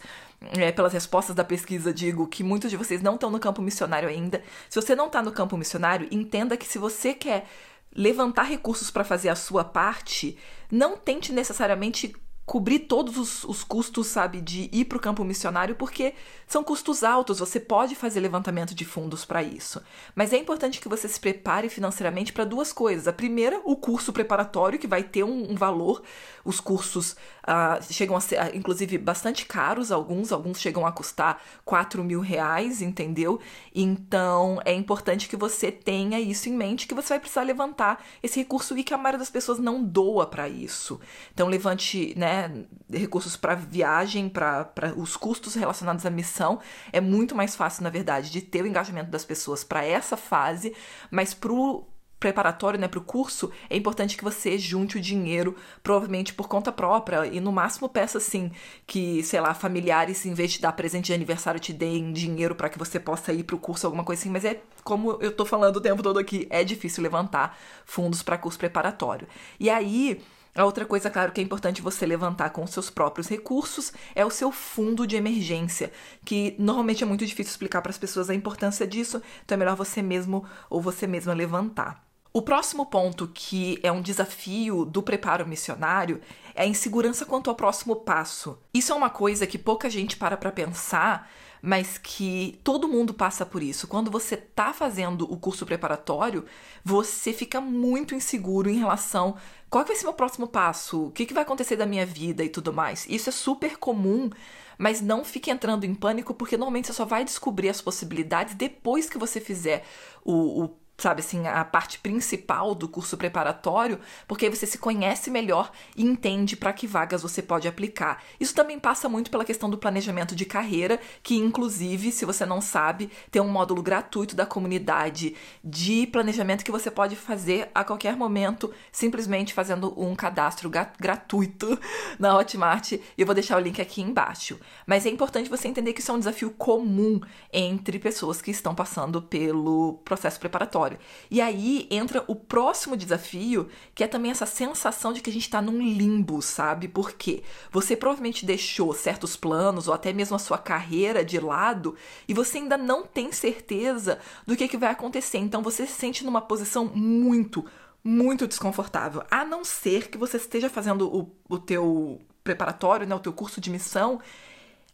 é, 0.53 0.71
pelas 0.71 0.93
respostas 0.93 1.35
da 1.35 1.43
pesquisa, 1.43 1.95
digo 1.95 2.27
que 2.27 2.45
muitos 2.45 2.71
de 2.71 2.77
vocês 2.77 3.01
não 3.01 3.15
estão 3.15 3.31
no 3.31 3.41
campo 3.41 3.63
missionário 3.63 4.09
ainda. 4.09 4.43
Se 4.69 4.79
você 4.79 4.95
não 4.95 5.07
está 5.07 5.23
no 5.23 5.33
campo 5.33 5.57
missionário, 5.57 6.09
entenda 6.11 6.59
que 6.59 6.67
se 6.67 6.77
você 6.77 7.15
quer 7.15 7.47
levantar 7.95 8.43
recursos 8.43 8.91
para 8.91 9.03
fazer 9.03 9.31
a 9.31 9.35
sua 9.35 9.65
parte, 9.65 10.37
não 10.71 10.97
tente 10.97 11.33
necessariamente 11.33 12.15
cobrir 12.51 12.81
todos 12.81 13.17
os, 13.17 13.45
os 13.45 13.63
custos, 13.63 14.09
sabe, 14.09 14.41
de 14.41 14.69
ir 14.73 14.87
para 14.87 14.99
o 14.99 15.01
campo 15.01 15.23
missionário, 15.25 15.77
porque 15.77 16.15
são 16.49 16.65
custos 16.65 17.05
altos, 17.05 17.39
você 17.39 17.61
pode 17.61 17.95
fazer 17.95 18.19
levantamento 18.19 18.75
de 18.75 18.85
fundos 18.85 19.25
para 19.25 19.41
isso. 19.41 19.81
Mas 20.17 20.33
é 20.33 20.37
importante 20.37 20.81
que 20.81 20.89
você 20.89 21.07
se 21.07 21.21
prepare 21.21 21.69
financeiramente 21.69 22.33
para 22.33 22.45
duas 22.45 22.73
coisas. 22.73 23.07
A 23.07 23.13
primeira, 23.13 23.61
o 23.65 23.77
curso 23.77 24.13
preparatório, 24.13 24.81
que 24.81 24.89
vai 24.89 25.05
ter 25.05 25.23
um, 25.23 25.53
um 25.53 25.55
valor. 25.55 26.03
Os 26.45 26.59
cursos 26.59 27.15
uh, 27.51 27.93
chegam 27.93 28.17
a 28.17 28.21
ser, 28.21 28.41
uh, 28.41 28.57
inclusive, 28.57 28.97
bastante 28.97 29.45
caros, 29.45 29.91
alguns, 29.91 30.31
alguns 30.31 30.61
chegam 30.61 30.87
a 30.87 30.93
custar 30.93 31.43
4 31.65 32.05
mil 32.05 32.21
reais, 32.21 32.81
entendeu? 32.81 33.41
Então 33.75 34.61
é 34.65 34.73
importante 34.73 35.29
que 35.29 35.37
você 35.37 35.73
tenha 35.73 36.21
isso 36.21 36.49
em 36.49 36.53
mente, 36.53 36.87
que 36.87 36.95
você 36.95 37.15
vai 37.15 37.21
precisar 37.21 37.43
levantar 37.43 38.05
esse 38.23 38.39
recurso 38.39 38.77
e 38.79 38.85
que 38.85 38.95
a 38.95 38.97
maioria 38.97 39.19
das 39.19 39.31
pessoas 39.31 39.59
não 39.59 39.83
doa 39.83 40.27
para 40.27 40.49
isso. 40.49 41.01
Então 41.33 41.49
levante, 41.49 42.15
né? 42.17 42.65
recursos 42.89 43.37
para 43.37 43.55
viagem, 43.55 44.29
para 44.29 44.95
os 44.97 45.17
custos 45.17 45.55
relacionados 45.55 46.07
à 46.07 46.11
missão. 46.11 46.61
É 46.93 47.01
muito 47.01 47.35
mais 47.35 47.57
fácil, 47.57 47.83
na 47.83 47.91
verdade, 47.91 48.31
de 48.31 48.41
ter 48.41 48.63
o 48.63 48.67
engajamento 48.67 49.11
das 49.11 49.25
pessoas 49.25 49.65
para 49.65 49.85
essa 49.85 50.17
fase, 50.17 50.75
mas 51.11 51.35
para 51.35 51.53
o 51.53 51.87
preparatório, 52.21 52.79
né, 52.79 52.87
para 52.87 52.99
o 52.99 53.03
curso, 53.03 53.51
é 53.69 53.77
importante 53.77 54.17
que 54.17 54.23
você 54.23 54.59
junte 54.59 54.99
o 54.99 55.01
dinheiro, 55.01 55.57
provavelmente 55.83 56.35
por 56.35 56.47
conta 56.47 56.71
própria, 56.71 57.27
e 57.27 57.41
no 57.41 57.51
máximo 57.51 57.89
peça 57.89 58.19
assim 58.19 58.53
que, 58.87 59.23
sei 59.23 59.41
lá, 59.41 59.55
familiares, 59.55 60.27
em 60.27 60.35
vez 60.35 60.53
de 60.53 60.61
dar 60.61 60.73
presente 60.73 61.07
de 61.07 61.15
aniversário, 61.15 61.59
te 61.59 61.73
deem 61.73 62.13
dinheiro 62.13 62.55
para 62.55 62.69
que 62.69 62.79
você 62.79 63.01
possa 63.01 63.33
ir 63.33 63.45
para 63.45 63.57
o 63.57 63.59
curso, 63.59 63.87
alguma 63.87 64.05
coisa 64.05 64.21
assim, 64.21 64.31
mas 64.31 64.45
é 64.45 64.61
como 64.85 65.19
eu 65.21 65.33
tô 65.33 65.47
falando 65.47 65.77
o 65.77 65.81
tempo 65.81 66.03
todo 66.03 66.19
aqui, 66.19 66.47
é 66.51 66.63
difícil 66.63 67.03
levantar 67.03 67.59
fundos 67.87 68.23
para 68.23 68.37
curso 68.37 68.59
preparatório. 68.59 69.27
E 69.59 69.71
aí, 69.71 70.21
a 70.55 70.65
outra 70.65 70.85
coisa, 70.85 71.09
claro, 71.09 71.33
que 71.33 71.41
é 71.41 71.45
importante 71.45 71.81
você 71.81 72.05
levantar 72.05 72.51
com 72.51 72.67
seus 72.67 72.91
próprios 72.91 73.29
recursos 73.29 73.93
é 74.15 74.27
o 74.27 74.31
seu 74.31 74.51
fundo 74.51 75.07
de 75.07 75.17
emergência, 75.17 75.93
que 76.25 76.57
normalmente 76.59 77.05
é 77.05 77.07
muito 77.07 77.25
difícil 77.25 77.53
explicar 77.53 77.81
para 77.81 77.91
as 77.91 77.99
pessoas 77.99 78.29
a 78.29 78.35
importância 78.35 78.87
disso, 78.87 79.23
então 79.45 79.55
é 79.55 79.59
melhor 79.59 79.77
você 79.77 80.03
mesmo 80.03 80.45
ou 80.69 80.81
você 80.81 81.07
mesma 81.07 81.33
levantar. 81.33 82.10
O 82.33 82.41
próximo 82.43 82.87
ponto, 82.87 83.27
que 83.27 83.81
é 83.83 83.91
um 83.91 84.01
desafio 84.01 84.85
do 84.85 85.03
preparo 85.03 85.47
missionário, 85.47 86.21
é 86.55 86.63
a 86.63 86.67
insegurança 86.67 87.27
quanto 87.27 87.51
ao 87.51 87.57
próximo 87.57 87.97
passo. 87.97 88.57
Isso 88.73 88.93
é 88.93 88.95
uma 88.95 89.11
coisa 89.11 89.49
que 89.49 89.59
pouca 89.59 89.91
gente 89.91 90.17
para 90.17 90.37
para 90.37 90.53
pensar, 90.53 91.29
mas 91.61 91.99
que 91.99 92.61
todo 92.63 92.87
mundo 92.89 93.13
passa 93.13 93.45
por 93.45 93.63
isso. 93.63 93.89
Quando 93.89 94.13
você 94.13 94.37
está 94.37 94.73
fazendo 94.73 95.31
o 95.31 95.37
curso 95.37 95.67
preparatório, 95.67 96.45
você 96.85 97.33
fica 97.33 97.61
muito 97.61 98.15
inseguro 98.15 98.71
em 98.71 98.79
relação 98.79 99.37
qual 99.69 99.85
vai 99.85 99.95
ser 99.95 100.05
meu 100.05 100.15
próximo 100.15 100.49
passo, 100.49 101.07
o 101.07 101.11
que, 101.11 101.33
vai 101.33 101.43
acontecer 101.45 101.77
da 101.77 101.87
minha 101.87 102.05
vida 102.05 102.43
e 102.43 102.49
tudo 102.49 102.73
mais. 102.73 103.07
Isso 103.09 103.29
é 103.29 103.33
super 103.33 103.77
comum, 103.77 104.29
mas 104.77 105.01
não 105.01 105.25
fique 105.25 105.51
entrando 105.51 105.85
em 105.85 105.95
pânico, 105.95 106.35
porque 106.35 106.57
normalmente 106.57 106.87
você 106.87 106.93
só 106.93 107.05
vai 107.05 107.25
descobrir 107.25 107.69
as 107.69 107.81
possibilidades 107.81 108.55
depois 108.55 109.09
que 109.09 109.19
você 109.19 109.41
fizer 109.41 109.85
o, 110.25 110.65
o 110.65 110.69
sabe 111.03 111.21
assim, 111.21 111.47
a 111.47 111.65
parte 111.65 111.99
principal 111.99 112.75
do 112.75 112.89
curso 112.89 113.17
preparatório, 113.17 114.01
porque 114.27 114.47
aí 114.47 114.55
você 114.55 114.67
se 114.67 114.79
conhece 114.79 115.31
melhor 115.31 115.71
e 115.97 116.05
entende 116.05 116.57
para 116.57 116.73
que 116.73 116.87
vagas 116.87 117.23
você 117.23 117.43
pode 117.43 117.69
aplicar. 117.69 118.23
Isso 118.39 118.55
também 118.55 118.79
passa 118.79 119.09
muito 119.09 119.31
pela 119.31 119.45
questão 119.45 119.71
do 119.71 119.79
planejamento 119.79 120.35
de 120.35 120.45
carreira, 120.45 121.01
que 121.23 121.37
inclusive, 121.37 122.13
se 122.13 122.25
você 122.25 122.45
não 122.45 122.61
sabe, 122.61 123.11
tem 123.31 123.41
um 123.41 123.49
módulo 123.49 123.83
gratuito 123.83 124.35
da 124.35 124.47
comunidade 124.47 125.35
de 125.63 126.07
planejamento 126.07 126.65
que 126.65 126.73
você 126.73 126.91
pode 126.91 127.17
fazer 127.17 127.71
a 127.75 127.85
qualquer 127.85 128.17
momento, 128.17 128.73
simplesmente 128.93 129.55
fazendo 129.55 129.95
um 130.01 130.15
cadastro 130.15 130.71
gratuito 130.99 131.79
na 132.19 132.37
Hotmart, 132.37 132.93
e 132.93 133.03
eu 133.17 133.27
vou 133.27 133.35
deixar 133.35 133.57
o 133.57 133.61
link 133.61 133.81
aqui 133.81 134.03
embaixo. 134.03 134.59
Mas 134.87 135.07
é 135.07 135.11
importante 135.11 135.51
você 135.51 135.69
entender 135.69 135.93
que 135.93 136.01
isso 136.01 136.11
é 136.11 136.15
um 136.15 136.19
desafio 136.19 136.51
comum 136.51 137.21
entre 137.53 137.99
pessoas 137.99 138.43
que 138.43 138.51
estão 138.51 138.75
passando 138.75 139.23
pelo 139.23 140.01
processo 140.05 140.39
preparatório 140.41 140.90
e 141.31 141.41
aí 141.41 141.87
entra 141.91 142.25
o 142.27 142.35
próximo 142.35 142.97
desafio, 142.97 143.69
que 143.95 144.03
é 144.03 144.09
também 144.09 144.31
essa 144.31 144.47
sensação 144.47 145.13
de 145.13 145.21
que 145.21 145.31
a 145.31 145.33
gente 145.33 145.43
está 145.43 145.61
num 145.61 145.81
limbo, 145.81 146.41
sabe? 146.41 146.89
Porque 146.89 147.43
você 147.71 147.97
provavelmente 147.97 148.47
deixou 148.47 148.93
certos 148.95 149.37
planos 149.37 149.89
ou 149.89 149.95
até 149.95 150.13
mesmo 150.13 150.37
a 150.37 150.39
sua 150.39 150.59
carreira 150.59 151.25
de 151.25 151.39
lado 151.39 151.95
e 152.27 152.35
você 152.35 152.59
ainda 152.59 152.77
não 152.77 153.05
tem 153.05 153.33
certeza 153.33 154.19
do 154.47 154.57
que, 154.57 154.69
que 154.69 154.77
vai 154.77 154.91
acontecer. 154.91 155.39
Então 155.39 155.63
você 155.63 155.87
se 155.87 155.93
sente 155.93 156.25
numa 156.25 156.41
posição 156.41 156.87
muito, 156.87 157.65
muito 158.03 158.47
desconfortável. 158.47 159.23
A 159.31 159.45
não 159.45 159.65
ser 159.65 160.09
que 160.09 160.19
você 160.19 160.37
esteja 160.37 160.69
fazendo 160.69 161.09
o, 161.09 161.31
o 161.49 161.59
teu 161.59 162.21
preparatório, 162.43 163.07
né, 163.07 163.15
o 163.15 163.21
teu 163.21 163.33
curso 163.33 163.61
de 163.61 163.71
missão 163.71 164.21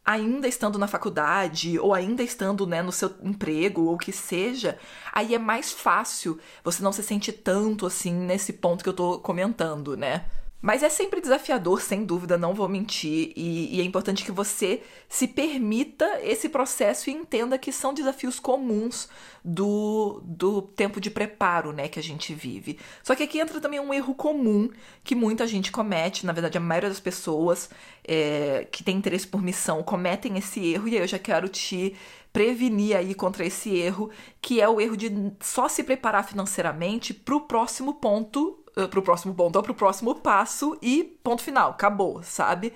ainda 0.06 0.46
estando 0.46 0.78
na 0.78 0.86
faculdade 0.86 1.78
ou 1.80 1.92
ainda 1.92 2.22
estando 2.22 2.64
né, 2.64 2.80
no 2.80 2.92
seu 2.92 3.12
emprego 3.20 3.82
ou 3.82 3.94
o 3.94 3.98
que 3.98 4.12
seja, 4.12 4.78
aí 5.12 5.34
é 5.34 5.38
mais 5.38 5.72
fácil, 5.72 6.38
você 6.62 6.80
não 6.82 6.92
se 6.92 7.02
sente 7.02 7.32
tanto 7.32 7.84
assim 7.84 8.12
nesse 8.12 8.52
ponto 8.52 8.84
que 8.84 8.88
eu 8.88 8.94
tô 8.94 9.18
comentando, 9.18 9.96
né? 9.96 10.24
Mas 10.60 10.82
é 10.82 10.88
sempre 10.88 11.20
desafiador, 11.20 11.82
sem 11.82 12.04
dúvida, 12.04 12.38
não 12.38 12.54
vou 12.54 12.68
mentir, 12.68 13.32
e, 13.36 13.76
e, 13.76 13.80
é 13.80 13.84
importante 13.84 14.24
que 14.24 14.32
você 14.32 14.82
se 15.08 15.28
permita 15.28 16.20
esse 16.22 16.48
processo 16.48 17.10
e 17.10 17.12
entenda 17.12 17.58
que 17.58 17.70
são 17.70 17.92
desafios 17.92 18.40
comuns 18.40 19.08
do, 19.44 20.20
do 20.24 20.62
tempo 20.62 21.00
de 21.00 21.10
preparo 21.10 21.72
né, 21.72 21.88
que 21.88 21.98
a 21.98 22.02
gente 22.02 22.34
vive. 22.34 22.78
Só 23.02 23.14
que 23.14 23.22
aqui 23.22 23.38
entra 23.38 23.60
também 23.60 23.78
um 23.78 23.92
erro 23.92 24.14
comum 24.14 24.70
que 25.04 25.14
muita 25.14 25.46
gente 25.46 25.70
comete, 25.70 26.24
na 26.24 26.32
verdade, 26.32 26.56
a 26.56 26.60
maioria 26.60 26.88
das 26.88 27.00
pessoas 27.00 27.68
é, 28.02 28.66
que 28.72 28.82
tem 28.82 28.96
interesse 28.96 29.26
por 29.26 29.42
missão 29.42 29.82
cometem 29.82 30.38
esse 30.38 30.64
erro, 30.72 30.88
e 30.88 30.96
aí 30.96 31.02
eu 31.02 31.06
já 31.06 31.18
quero 31.18 31.48
te 31.48 31.94
prevenir 32.32 32.96
aí 32.96 33.14
contra 33.14 33.46
esse 33.46 33.74
erro, 33.76 34.10
que 34.40 34.60
é 34.60 34.68
o 34.68 34.80
erro 34.80 34.96
de 34.96 35.10
só 35.40 35.68
se 35.68 35.84
preparar 35.84 36.26
financeiramente 36.26 37.14
para 37.14 37.36
o 37.36 37.40
próximo 37.42 37.94
ponto 37.94 38.62
pro 38.90 39.02
próximo 39.02 39.34
ponto, 39.34 39.56
ou 39.56 39.62
pro 39.62 39.74
próximo 39.74 40.14
passo 40.14 40.76
e 40.82 41.02
ponto 41.22 41.42
final, 41.42 41.70
acabou, 41.70 42.22
sabe? 42.22 42.72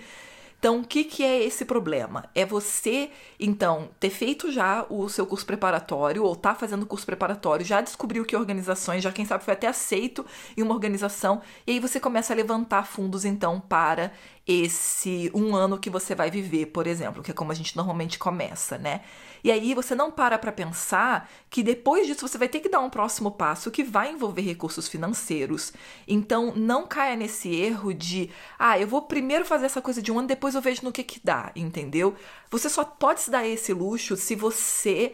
Então, 0.58 0.80
o 0.80 0.84
que, 0.84 1.04
que 1.04 1.22
é 1.22 1.42
esse 1.42 1.64
problema? 1.64 2.28
É 2.34 2.44
você, 2.44 3.10
então, 3.38 3.88
ter 3.98 4.10
feito 4.10 4.52
já 4.52 4.84
o 4.90 5.08
seu 5.08 5.24
curso 5.24 5.46
preparatório, 5.46 6.22
ou 6.22 6.36
tá 6.36 6.54
fazendo 6.54 6.84
curso 6.84 7.06
preparatório, 7.06 7.64
já 7.64 7.80
descobriu 7.80 8.26
que 8.26 8.36
organizações, 8.36 9.02
já 9.02 9.10
quem 9.10 9.24
sabe 9.24 9.42
foi 9.42 9.54
até 9.54 9.66
aceito 9.66 10.24
em 10.54 10.62
uma 10.62 10.74
organização, 10.74 11.40
e 11.66 11.72
aí 11.72 11.80
você 11.80 11.98
começa 11.98 12.34
a 12.34 12.36
levantar 12.36 12.86
fundos, 12.86 13.24
então, 13.24 13.58
para 13.58 14.12
esse 14.46 15.30
um 15.34 15.54
ano 15.54 15.78
que 15.78 15.90
você 15.90 16.14
vai 16.14 16.30
viver, 16.30 16.66
por 16.66 16.86
exemplo, 16.86 17.22
que 17.22 17.30
é 17.30 17.34
como 17.34 17.52
a 17.52 17.54
gente 17.54 17.76
normalmente 17.76 18.18
começa, 18.18 18.78
né? 18.78 19.02
E 19.44 19.50
aí 19.50 19.74
você 19.74 19.94
não 19.94 20.10
para 20.10 20.38
para 20.38 20.52
pensar 20.52 21.30
que 21.48 21.62
depois 21.62 22.06
disso 22.06 22.26
você 22.26 22.36
vai 22.36 22.48
ter 22.48 22.60
que 22.60 22.68
dar 22.68 22.80
um 22.80 22.90
próximo 22.90 23.30
passo 23.30 23.70
que 23.70 23.82
vai 23.82 24.10
envolver 24.10 24.42
recursos 24.42 24.88
financeiros. 24.88 25.72
Então 26.06 26.52
não 26.54 26.86
caia 26.86 27.16
nesse 27.16 27.54
erro 27.54 27.94
de, 27.94 28.30
ah, 28.58 28.78
eu 28.78 28.86
vou 28.86 29.02
primeiro 29.02 29.44
fazer 29.44 29.66
essa 29.66 29.80
coisa 29.80 30.02
de 30.02 30.10
um 30.10 30.18
ano, 30.18 30.28
depois 30.28 30.54
eu 30.54 30.60
vejo 30.60 30.84
no 30.84 30.92
que 30.92 31.04
que 31.04 31.20
dá, 31.22 31.52
entendeu? 31.54 32.14
Você 32.50 32.68
só 32.68 32.84
pode 32.84 33.20
se 33.20 33.30
dar 33.30 33.46
esse 33.46 33.72
luxo 33.72 34.16
se 34.16 34.34
você 34.34 35.12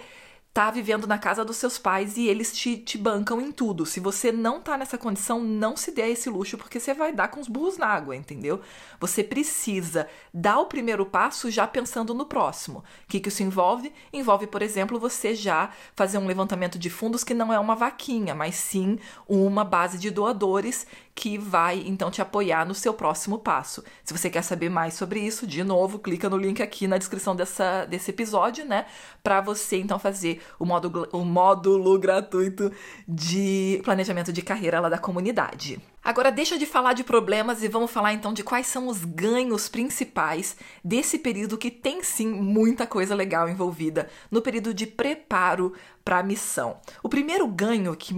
tá 0.57 0.71
vivendo 0.71 1.07
na 1.07 1.19
casa 1.19 1.45
dos 1.45 1.59
seus 1.59 1.77
pais 1.77 2.17
e 2.17 2.29
eles 2.29 2.51
te, 2.51 2.79
te 2.79 2.97
bancam 2.97 3.39
em 3.43 3.53
tudo. 3.53 3.85
Se 3.85 4.01
você 4.01 4.33
não 4.33 4.59
tá 4.59 4.79
nessa 4.79 4.97
condição, 4.97 5.39
não 5.39 5.77
se 5.77 5.93
dê 5.93 6.09
esse 6.09 6.31
luxo, 6.31 6.57
porque 6.57 6.81
você 6.81 6.95
vai 6.95 7.13
dar 7.13 7.29
com 7.29 7.39
os 7.39 7.47
burros 7.47 7.77
na 7.77 7.87
água, 7.87 8.17
entendeu? 8.17 8.63
Você 8.99 9.23
precisa 9.23 10.09
dar 10.33 10.59
o 10.59 10.65
primeiro 10.65 11.05
passo 11.05 11.51
já 11.51 11.67
pensando 11.67 12.15
no 12.15 12.25
próximo. 12.25 12.79
O 12.79 12.85
que, 13.07 13.21
que 13.21 13.29
isso 13.29 13.43
envolve? 13.43 13.93
Envolve, 14.11 14.47
por 14.47 14.63
exemplo, 14.63 14.99
você 14.99 15.35
já 15.35 15.69
fazer 15.95 16.17
um 16.17 16.27
levantamento 16.27 16.79
de 16.79 16.89
fundos 16.89 17.23
que 17.23 17.35
não 17.35 17.53
é 17.53 17.61
uma 17.61 17.75
vaquinha, 17.75 18.35
mas 18.35 18.55
sim 18.55 18.99
uma 19.29 19.63
base 19.63 19.99
de 19.99 20.11
doadores 20.11 20.87
que 21.17 21.39
vai 21.39 21.83
então 21.87 22.11
te 22.11 22.21
apoiar 22.21 22.67
no 22.67 22.75
seu 22.75 22.93
próximo 22.93 23.39
passo. 23.39 23.83
Se 24.05 24.17
você 24.17 24.29
quer 24.29 24.43
saber 24.43 24.69
mais 24.69 24.93
sobre 24.93 25.19
isso, 25.19 25.47
de 25.47 25.65
novo, 25.65 25.99
clica 25.99 26.29
no 26.29 26.37
link 26.37 26.63
aqui 26.63 26.87
na 26.87 26.99
descrição 26.99 27.35
dessa, 27.35 27.87
desse 27.87 28.11
episódio, 28.11 28.67
né? 28.67 28.85
Para 29.25 29.41
você 29.41 29.79
então 29.79 29.99
fazer 29.99 30.43
o 30.59 30.67
módulo, 30.67 31.09
o 31.13 31.25
módulo 31.25 31.99
gratuito 31.99 32.71
de 33.09 33.81
planejamento 33.83 34.31
de 34.31 34.43
carreira 34.43 34.79
lá 34.79 34.91
da 34.91 34.99
comunidade. 34.99 35.81
Agora 36.05 36.31
deixa 36.31 36.59
de 36.59 36.67
falar 36.67 36.93
de 36.93 37.03
problemas 37.03 37.63
e 37.63 37.69
vamos 37.69 37.91
falar 37.91 38.13
então 38.13 38.35
de 38.35 38.45
quais 38.45 38.67
são 38.67 38.87
os 38.87 39.03
ganhos 39.03 39.71
principais 39.71 40.55
desse 40.85 41.19
período 41.19 41.57
que 41.57 41.71
tem 41.71 42.03
sim 42.03 42.29
muita 42.29 42.87
coisa 42.87 43.15
legal 43.15 43.49
envolvida 43.49 44.09
no 44.31 44.43
período 44.43 44.75
de 44.75 44.87
preparo 44.87 45.73
para 46.05 46.19
a 46.19 46.23
missão. 46.23 46.77
O 47.03 47.09
primeiro 47.09 47.49
ganho 47.49 47.97
que 47.97 48.15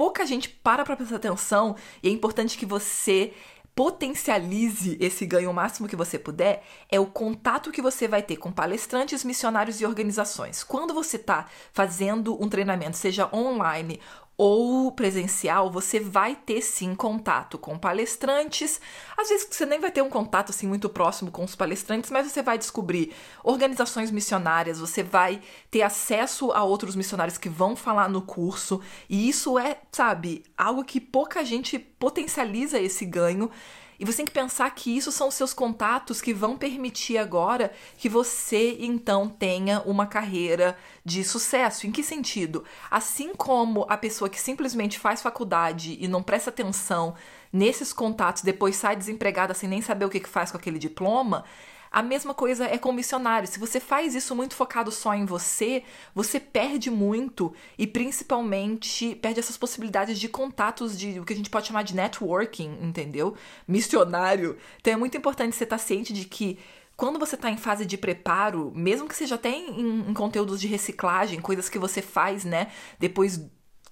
pouca 0.00 0.24
gente 0.24 0.48
para 0.48 0.82
para 0.82 0.96
prestar 0.96 1.16
atenção 1.16 1.76
e 2.02 2.08
é 2.08 2.10
importante 2.10 2.56
que 2.56 2.64
você 2.64 3.34
potencialize 3.74 4.96
esse 4.98 5.26
ganho 5.26 5.50
o 5.50 5.52
máximo 5.54 5.86
que 5.86 5.94
você 5.94 6.18
puder 6.18 6.64
é 6.90 6.98
o 6.98 7.04
contato 7.04 7.70
que 7.70 7.82
você 7.82 8.08
vai 8.08 8.22
ter 8.22 8.38
com 8.38 8.50
palestrantes, 8.50 9.22
missionários 9.24 9.78
e 9.78 9.84
organizações. 9.84 10.64
Quando 10.64 10.94
você 10.94 11.16
está 11.16 11.46
fazendo 11.70 12.42
um 12.42 12.48
treinamento, 12.48 12.96
seja 12.96 13.28
online 13.30 14.00
ou 14.42 14.90
presencial, 14.90 15.70
você 15.70 16.00
vai 16.00 16.34
ter 16.34 16.62
sim 16.62 16.94
contato 16.94 17.58
com 17.58 17.78
palestrantes. 17.78 18.80
Às 19.14 19.28
vezes 19.28 19.46
você 19.50 19.66
nem 19.66 19.78
vai 19.78 19.90
ter 19.90 20.00
um 20.00 20.08
contato 20.08 20.48
assim 20.48 20.66
muito 20.66 20.88
próximo 20.88 21.30
com 21.30 21.44
os 21.44 21.54
palestrantes, 21.54 22.10
mas 22.10 22.26
você 22.26 22.42
vai 22.42 22.56
descobrir 22.56 23.12
organizações 23.44 24.10
missionárias, 24.10 24.80
você 24.80 25.02
vai 25.02 25.42
ter 25.70 25.82
acesso 25.82 26.52
a 26.52 26.64
outros 26.64 26.96
missionários 26.96 27.36
que 27.36 27.50
vão 27.50 27.76
falar 27.76 28.08
no 28.08 28.22
curso, 28.22 28.80
e 29.10 29.28
isso 29.28 29.58
é, 29.58 29.76
sabe, 29.92 30.42
algo 30.56 30.84
que 30.84 31.02
pouca 31.02 31.44
gente 31.44 31.78
potencializa 31.78 32.80
esse 32.80 33.04
ganho 33.04 33.50
e 34.00 34.04
você 34.06 34.16
tem 34.16 34.24
que 34.24 34.32
pensar 34.32 34.70
que 34.70 34.96
isso 34.96 35.12
são 35.12 35.28
os 35.28 35.34
seus 35.34 35.52
contatos 35.52 36.22
que 36.22 36.32
vão 36.32 36.56
permitir 36.56 37.18
agora 37.18 37.70
que 37.98 38.08
você 38.08 38.78
então 38.80 39.28
tenha 39.28 39.82
uma 39.82 40.06
carreira 40.06 40.74
de 41.04 41.22
sucesso. 41.22 41.86
Em 41.86 41.92
que 41.92 42.02
sentido? 42.02 42.64
Assim 42.90 43.34
como 43.34 43.84
a 43.90 43.98
pessoa 43.98 44.30
que 44.30 44.40
simplesmente 44.40 44.98
faz 44.98 45.20
faculdade 45.20 45.98
e 46.00 46.08
não 46.08 46.22
presta 46.22 46.48
atenção 46.48 47.14
nesses 47.52 47.92
contatos, 47.92 48.42
depois 48.42 48.74
sai 48.74 48.96
desempregada 48.96 49.52
sem 49.52 49.68
nem 49.68 49.82
saber 49.82 50.06
o 50.06 50.10
que 50.10 50.26
faz 50.26 50.50
com 50.50 50.56
aquele 50.56 50.78
diploma, 50.78 51.44
a 51.90 52.02
mesma 52.02 52.32
coisa 52.32 52.66
é 52.66 52.78
com 52.78 52.92
missionário. 52.92 53.48
Se 53.48 53.58
você 53.58 53.80
faz 53.80 54.14
isso 54.14 54.36
muito 54.36 54.54
focado 54.54 54.92
só 54.92 55.12
em 55.12 55.24
você, 55.24 55.82
você 56.14 56.38
perde 56.38 56.90
muito 56.90 57.52
e 57.76 57.86
principalmente 57.86 59.16
perde 59.16 59.40
essas 59.40 59.56
possibilidades 59.56 60.18
de 60.18 60.28
contatos 60.28 60.96
de 60.96 61.18
o 61.18 61.24
que 61.24 61.32
a 61.32 61.36
gente 61.36 61.50
pode 61.50 61.66
chamar 61.66 61.82
de 61.82 61.96
networking, 61.96 62.78
entendeu? 62.80 63.34
Missionário. 63.66 64.56
Então 64.80 64.92
é 64.92 64.96
muito 64.96 65.16
importante 65.16 65.56
você 65.56 65.64
estar 65.64 65.78
ciente 65.78 66.12
de 66.12 66.26
que 66.26 66.58
quando 66.96 67.18
você 67.18 67.34
está 67.34 67.50
em 67.50 67.56
fase 67.56 67.84
de 67.84 67.96
preparo, 67.96 68.70
mesmo 68.74 69.08
que 69.08 69.16
seja 69.16 69.34
até 69.34 69.50
em, 69.50 70.10
em 70.10 70.14
conteúdos 70.14 70.60
de 70.60 70.68
reciclagem, 70.68 71.40
coisas 71.40 71.68
que 71.68 71.78
você 71.78 72.02
faz, 72.02 72.44
né, 72.44 72.70
depois 72.98 73.40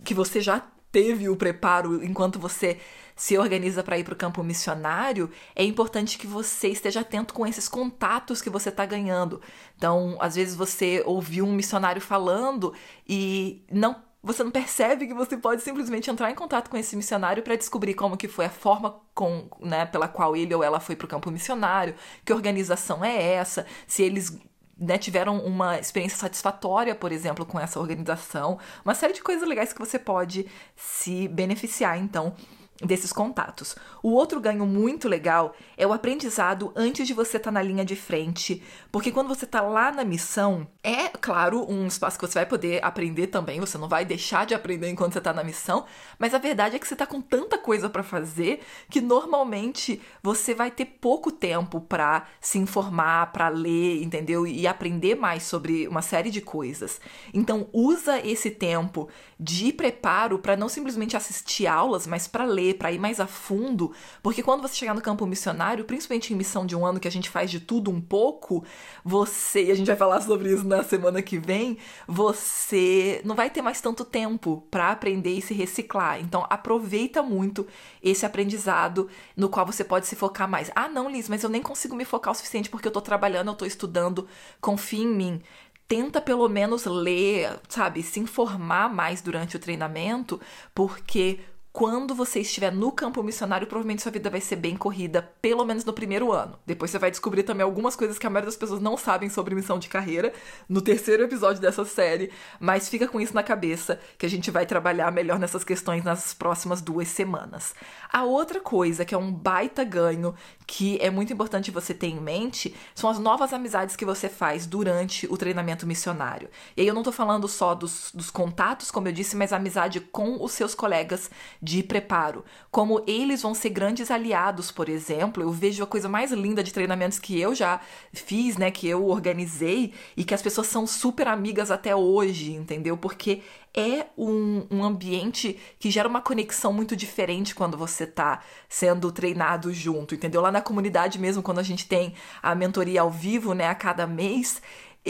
que 0.04 0.14
você 0.14 0.40
já 0.40 0.64
teve 0.90 1.28
o 1.28 1.36
preparo 1.36 2.04
enquanto 2.04 2.38
você 2.38 2.78
se 3.18 3.36
organiza 3.36 3.82
para 3.82 3.98
ir 3.98 4.04
para 4.04 4.14
o 4.14 4.16
campo 4.16 4.44
missionário, 4.44 5.28
é 5.54 5.64
importante 5.64 6.16
que 6.16 6.26
você 6.26 6.68
esteja 6.68 7.00
atento 7.00 7.34
com 7.34 7.44
esses 7.44 7.68
contatos 7.68 8.40
que 8.40 8.48
você 8.48 8.68
está 8.68 8.86
ganhando. 8.86 9.42
Então, 9.76 10.16
às 10.20 10.36
vezes 10.36 10.54
você 10.54 11.02
ouviu 11.04 11.44
um 11.44 11.52
missionário 11.52 12.00
falando 12.00 12.72
e 13.06 13.64
não 13.70 14.06
você 14.20 14.42
não 14.42 14.50
percebe 14.50 15.06
que 15.06 15.14
você 15.14 15.36
pode 15.36 15.62
simplesmente 15.62 16.10
entrar 16.10 16.30
em 16.30 16.34
contato 16.34 16.68
com 16.68 16.76
esse 16.76 16.96
missionário 16.96 17.42
para 17.42 17.54
descobrir 17.54 17.94
como 17.94 18.16
que 18.16 18.26
foi 18.26 18.46
a 18.46 18.50
forma 18.50 19.00
com, 19.14 19.48
né, 19.60 19.86
pela 19.86 20.08
qual 20.08 20.36
ele 20.36 20.52
ou 20.52 20.62
ela 20.62 20.80
foi 20.80 20.96
para 20.96 21.04
o 21.04 21.08
campo 21.08 21.30
missionário, 21.30 21.94
que 22.24 22.32
organização 22.32 23.04
é 23.04 23.34
essa, 23.34 23.64
se 23.86 24.02
eles 24.02 24.36
né, 24.78 24.96
tiveram 24.96 25.38
uma 25.38 25.78
experiência 25.78 26.16
satisfatória, 26.18 26.94
por 26.94 27.10
exemplo, 27.10 27.44
com 27.44 27.58
essa 27.58 27.80
organização, 27.80 28.58
uma 28.84 28.94
série 28.94 29.12
de 29.12 29.22
coisas 29.22 29.46
legais 29.48 29.72
que 29.72 29.78
você 29.78 29.98
pode 29.98 30.46
se 30.76 31.26
beneficiar, 31.28 31.98
então, 31.98 32.34
desses 32.82 33.12
contatos. 33.12 33.74
O 34.02 34.10
outro 34.10 34.40
ganho 34.40 34.64
muito 34.64 35.08
legal 35.08 35.54
é 35.76 35.86
o 35.86 35.92
aprendizado 35.92 36.72
antes 36.76 37.06
de 37.06 37.14
você 37.14 37.36
estar 37.36 37.48
tá 37.48 37.52
na 37.52 37.62
linha 37.62 37.84
de 37.84 37.96
frente, 37.96 38.62
porque 38.92 39.10
quando 39.10 39.28
você 39.28 39.44
está 39.44 39.60
lá 39.60 39.90
na 39.90 40.04
missão, 40.04 40.66
é 40.82 41.08
claro 41.08 41.68
um 41.68 41.86
espaço 41.86 42.18
que 42.18 42.26
você 42.26 42.38
vai 42.38 42.46
poder 42.46 42.84
aprender 42.84 43.28
também, 43.28 43.58
você 43.58 43.76
não 43.76 43.88
vai 43.88 44.04
deixar 44.04 44.46
de 44.46 44.54
aprender 44.54 44.88
enquanto 44.88 45.12
você 45.12 45.18
está 45.18 45.32
na 45.32 45.42
missão, 45.42 45.86
mas 46.18 46.34
a 46.34 46.38
verdade 46.38 46.76
é 46.76 46.78
que 46.78 46.86
você 46.86 46.94
está 46.94 47.06
com 47.06 47.20
tanta 47.20 47.58
coisa 47.58 47.90
para 47.90 48.02
fazer 48.02 48.60
que 48.88 49.00
normalmente 49.00 50.00
você 50.22 50.54
vai 50.54 50.70
ter 50.70 50.84
pouco 50.84 51.32
tempo 51.32 51.80
para 51.80 52.26
se 52.40 52.58
informar, 52.58 53.32
para 53.32 53.48
ler, 53.48 54.02
entendeu? 54.02 54.46
E 54.46 54.66
aprender 54.66 55.16
mais 55.16 55.42
sobre 55.42 55.88
uma 55.88 56.02
série 56.02 56.30
de 56.30 56.40
coisas. 56.40 57.00
Então 57.34 57.68
usa 57.72 58.24
esse 58.24 58.50
tempo 58.50 59.08
de 59.38 59.72
preparo 59.72 60.38
para 60.38 60.56
não 60.56 60.68
simplesmente 60.68 61.16
assistir 61.16 61.66
aulas, 61.66 62.06
mas 62.06 62.28
para 62.28 62.44
ler 62.44 62.67
para 62.74 62.92
ir 62.92 62.98
mais 62.98 63.20
a 63.20 63.26
fundo, 63.26 63.92
porque 64.22 64.42
quando 64.42 64.62
você 64.62 64.74
chegar 64.74 64.94
no 64.94 65.00
campo 65.00 65.26
missionário, 65.26 65.84
principalmente 65.84 66.32
em 66.32 66.36
missão 66.36 66.66
de 66.66 66.76
um 66.76 66.84
ano 66.84 67.00
que 67.00 67.08
a 67.08 67.10
gente 67.10 67.30
faz 67.30 67.50
de 67.50 67.60
tudo 67.60 67.90
um 67.90 68.00
pouco, 68.00 68.64
você, 69.04 69.64
e 69.66 69.70
a 69.70 69.74
gente 69.74 69.86
vai 69.86 69.96
falar 69.96 70.20
sobre 70.20 70.52
isso 70.52 70.64
na 70.64 70.82
semana 70.82 71.22
que 71.22 71.38
vem, 71.38 71.78
você 72.06 73.20
não 73.24 73.34
vai 73.34 73.50
ter 73.50 73.62
mais 73.62 73.80
tanto 73.80 74.04
tempo 74.04 74.66
para 74.70 74.90
aprender 74.90 75.30
e 75.30 75.42
se 75.42 75.54
reciclar. 75.54 76.20
Então 76.20 76.46
aproveita 76.48 77.22
muito 77.22 77.66
esse 78.02 78.24
aprendizado 78.24 79.08
no 79.36 79.48
qual 79.48 79.66
você 79.66 79.84
pode 79.84 80.06
se 80.06 80.16
focar 80.16 80.48
mais. 80.48 80.70
Ah, 80.74 80.88
não, 80.88 81.10
Liz, 81.10 81.28
mas 81.28 81.42
eu 81.42 81.50
nem 81.50 81.62
consigo 81.62 81.94
me 81.94 82.04
focar 82.04 82.32
o 82.32 82.36
suficiente 82.36 82.70
porque 82.70 82.88
eu 82.88 82.92
tô 82.92 83.00
trabalhando, 83.00 83.48
eu 83.48 83.54
tô 83.54 83.64
estudando, 83.64 84.26
confia 84.60 85.02
em 85.02 85.08
mim 85.08 85.42
tenta 85.88 86.20
pelo 86.20 86.46
menos 86.50 86.84
ler, 86.84 87.58
sabe, 87.66 88.02
se 88.02 88.20
informar 88.20 88.92
mais 88.92 89.22
durante 89.22 89.56
o 89.56 89.58
treinamento, 89.58 90.38
porque 90.74 91.40
quando 91.72 92.14
você 92.14 92.40
estiver 92.40 92.72
no 92.72 92.90
campo 92.90 93.22
missionário, 93.22 93.66
provavelmente 93.66 94.02
sua 94.02 94.10
vida 94.10 94.30
vai 94.30 94.40
ser 94.40 94.56
bem 94.56 94.76
corrida, 94.76 95.22
pelo 95.40 95.64
menos 95.64 95.84
no 95.84 95.92
primeiro 95.92 96.32
ano. 96.32 96.58
Depois 96.66 96.90
você 96.90 96.98
vai 96.98 97.10
descobrir 97.10 97.42
também 97.42 97.62
algumas 97.62 97.94
coisas 97.94 98.18
que 98.18 98.26
a 98.26 98.30
maioria 98.30 98.46
das 98.46 98.56
pessoas 98.56 98.80
não 98.80 98.96
sabem 98.96 99.28
sobre 99.28 99.54
missão 99.54 99.78
de 99.78 99.88
carreira 99.88 100.32
no 100.68 100.80
terceiro 100.80 101.22
episódio 101.22 101.60
dessa 101.60 101.84
série, 101.84 102.32
mas 102.58 102.88
fica 102.88 103.06
com 103.06 103.20
isso 103.20 103.34
na 103.34 103.42
cabeça 103.42 104.00
que 104.16 104.26
a 104.26 104.28
gente 104.28 104.50
vai 104.50 104.66
trabalhar 104.66 105.12
melhor 105.12 105.38
nessas 105.38 105.62
questões 105.62 106.02
nas 106.02 106.34
próximas 106.34 106.80
duas 106.80 107.08
semanas. 107.08 107.74
A 108.10 108.24
outra 108.24 108.60
coisa 108.60 109.04
que 109.04 109.14
é 109.14 109.18
um 109.18 109.32
baita 109.32 109.84
ganho 109.84 110.34
que 110.66 110.98
é 111.00 111.10
muito 111.10 111.32
importante 111.32 111.70
você 111.70 111.94
ter 111.94 112.08
em 112.08 112.20
mente 112.20 112.74
são 112.94 113.08
as 113.08 113.18
novas 113.18 113.52
amizades 113.52 113.94
que 113.94 114.04
você 114.04 114.28
faz 114.28 114.66
durante 114.66 115.26
o 115.26 115.36
treinamento 115.36 115.86
missionário. 115.86 116.48
E 116.76 116.80
aí 116.80 116.88
eu 116.88 116.94
não 116.94 117.02
tô 117.02 117.12
falando 117.12 117.46
só 117.46 117.74
dos, 117.74 118.10
dos 118.12 118.30
contatos, 118.30 118.90
como 118.90 119.08
eu 119.08 119.12
disse, 119.12 119.36
mas 119.36 119.52
amizade 119.52 120.00
com 120.00 120.42
os 120.42 120.52
seus 120.52 120.74
colegas 120.74 121.30
de 121.60 121.82
preparo. 121.82 122.44
Como 122.70 123.02
eles 123.06 123.42
vão 123.42 123.54
ser 123.54 123.70
grandes 123.70 124.10
aliados, 124.10 124.70
por 124.70 124.88
exemplo. 124.88 125.42
Eu 125.42 125.50
vejo 125.50 125.82
a 125.82 125.86
coisa 125.86 126.08
mais 126.08 126.32
linda 126.32 126.62
de 126.62 126.72
treinamentos 126.72 127.18
que 127.18 127.38
eu 127.40 127.54
já 127.54 127.80
fiz, 128.12 128.56
né? 128.56 128.70
Que 128.70 128.88
eu 128.88 129.06
organizei 129.06 129.92
e 130.16 130.24
que 130.24 130.34
as 130.34 130.42
pessoas 130.42 130.66
são 130.68 130.86
super 130.86 131.28
amigas 131.28 131.70
até 131.70 131.94
hoje, 131.94 132.52
entendeu? 132.52 132.96
Porque 132.96 133.42
é 133.74 134.06
um, 134.16 134.66
um 134.70 134.84
ambiente 134.84 135.58
que 135.78 135.90
gera 135.90 136.08
uma 136.08 136.20
conexão 136.20 136.72
muito 136.72 136.96
diferente 136.96 137.54
quando 137.54 137.76
você 137.76 138.06
tá 138.06 138.40
sendo 138.68 139.12
treinado 139.12 139.72
junto, 139.72 140.14
entendeu? 140.14 140.40
Lá 140.40 140.50
na 140.50 140.60
comunidade 140.60 141.18
mesmo, 141.18 141.42
quando 141.42 141.58
a 141.58 141.62
gente 141.62 141.86
tem 141.86 142.14
a 142.42 142.54
mentoria 142.54 143.02
ao 143.02 143.10
vivo, 143.10 143.54
né, 143.54 143.68
a 143.68 143.74
cada 143.74 144.06
mês, 144.06 144.60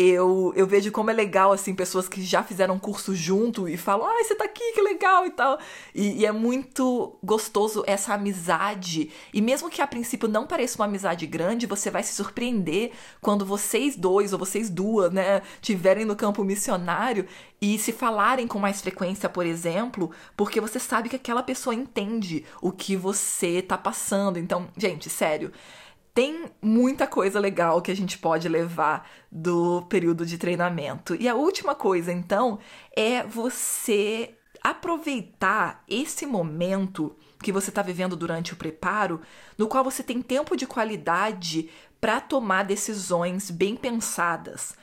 eu, 0.01 0.53
eu 0.55 0.65
vejo 0.65 0.93
como 0.93 1.11
é 1.11 1.13
legal, 1.13 1.51
assim, 1.51 1.75
pessoas 1.75 2.09
que 2.09 2.23
já 2.23 2.41
fizeram 2.45 2.79
curso 2.79 3.17
junto 3.17 3.69
e 3.69 3.77
falam, 3.77 4.07
ai, 4.07 4.23
você 4.23 4.37
tá 4.37 4.45
aqui, 4.45 4.73
que 4.73 4.81
legal 4.81 5.27
e 5.27 5.31
tal. 5.31 5.59
E, 5.93 6.21
e, 6.21 6.27
é 6.27 6.31
muito 6.31 7.19
gostoso 7.21 7.83
essa 7.85 8.15
amizade. 8.15 9.11
E 9.35 9.43
mesmo 9.43 9.69
que 9.69 9.83
a 9.83 9.89
princípio 9.89 10.29
não 10.29 10.47
pareça 10.47 10.79
uma 10.79 10.85
amizade 10.85 11.27
grande, 11.27 11.67
você 11.67 11.91
vai 11.91 12.05
se 12.05 12.15
surpreender 12.15 12.93
quando 13.21 13.45
vocês 13.45 13.97
dois 13.97 14.33
ou 14.33 14.39
vocês 14.39 14.71
duas, 14.71 15.13
né, 15.13 15.43
tiverem 15.61 16.05
no 16.05 16.15
campo 16.15 16.45
missionário 16.45 17.27
e 17.61 17.77
se 17.77 17.91
falarem 17.91 18.47
com 18.47 18.61
mais 18.61 18.81
frequência, 18.81 19.29
por 19.29 19.45
exemplo, 19.45 20.13
porque 20.37 20.61
você 20.61 20.79
sabe 20.79 21.09
que 21.09 21.17
aquela 21.17 21.43
pessoa 21.43 21.75
entende 21.75 22.45
o 22.63 22.71
que 22.71 22.95
você 22.95 23.61
tá 23.61 23.77
passando. 23.77 24.39
Então, 24.39 24.69
gente, 24.77 25.11
sério 25.11 25.51
tem 26.19 26.51
muita 26.61 27.07
coisa 27.07 27.39
legal 27.39 27.81
que 27.81 27.93
a 27.93 27.95
gente 27.95 28.19
pode 28.19 28.49
levar 28.49 29.09
do 29.31 29.83
período 29.83 30.27
de 30.27 30.37
treinamento. 30.37 31.15
E 31.15 31.29
a 31.29 31.37
última 31.37 31.77
coisa, 31.77 32.11
então, 32.13 32.59
é 32.97 33.23
você 33.23 34.35
aproveitar 34.61 35.85
esse 35.89 36.27
momento 36.27 37.17
que 37.41 37.53
você 37.53 37.69
está 37.69 37.83
vivendo 37.83 38.17
durante 38.17 38.53
o 38.53 38.57
preparo, 38.57 39.21
no 39.57 39.69
qual 39.69 39.85
você 39.85 40.03
tem 40.03 40.21
tempo 40.21 40.57
de 40.57 40.67
qualidade 40.67 41.71
para 42.01 42.21
tomar 42.21 42.65
decisões 42.65 43.49
bem 43.49 43.77
pensadas 43.77 44.75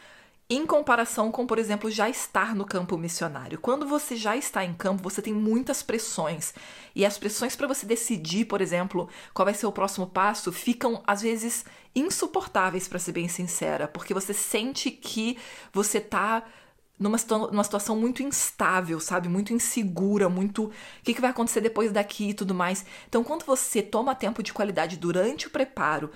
em 0.49 0.65
comparação 0.65 1.31
com, 1.31 1.47
por 1.47 1.57
exemplo, 1.57 1.89
já 1.89 2.07
estar 2.07 2.53
no 2.53 2.65
campo 2.65 2.97
missionário. 2.97 3.59
Quando 3.59 3.87
você 3.87 4.15
já 4.15 4.37
está 4.37 4.63
em 4.63 4.73
campo, 4.73 5.01
você 5.01 5.21
tem 5.21 5.33
muitas 5.33 5.81
pressões. 5.81 6.53
E 6.95 7.03
as 7.03 7.17
pressões 7.17 7.55
para 7.55 7.67
você 7.67 7.85
decidir, 7.85 8.45
por 8.45 8.61
exemplo, 8.61 9.09
qual 9.33 9.45
vai 9.45 9.55
ser 9.55 9.65
o 9.65 9.71
próximo 9.71 10.05
passo, 10.05 10.51
ficam 10.51 11.01
às 11.07 11.21
vezes 11.23 11.65
insuportáveis, 11.95 12.87
para 12.87 12.99
ser 12.99 13.13
bem 13.13 13.27
sincera, 13.27 13.87
porque 13.87 14.13
você 14.13 14.33
sente 14.33 14.91
que 14.91 15.37
você 15.73 15.97
está 15.97 16.43
numa, 16.99 17.17
numa 17.51 17.63
situação 17.63 17.95
muito 17.95 18.21
instável, 18.21 18.99
sabe? 18.99 19.27
Muito 19.27 19.53
insegura, 19.53 20.29
muito. 20.29 20.65
O 20.65 20.71
que, 21.03 21.13
que 21.13 21.21
vai 21.21 21.29
acontecer 21.31 21.61
depois 21.61 21.91
daqui 21.91 22.29
e 22.29 22.33
tudo 22.33 22.53
mais. 22.53 22.85
Então, 23.07 23.23
quando 23.23 23.45
você 23.45 23.81
toma 23.81 24.15
tempo 24.15 24.43
de 24.43 24.53
qualidade 24.53 24.97
durante 24.97 25.47
o 25.47 25.49
preparo 25.49 26.11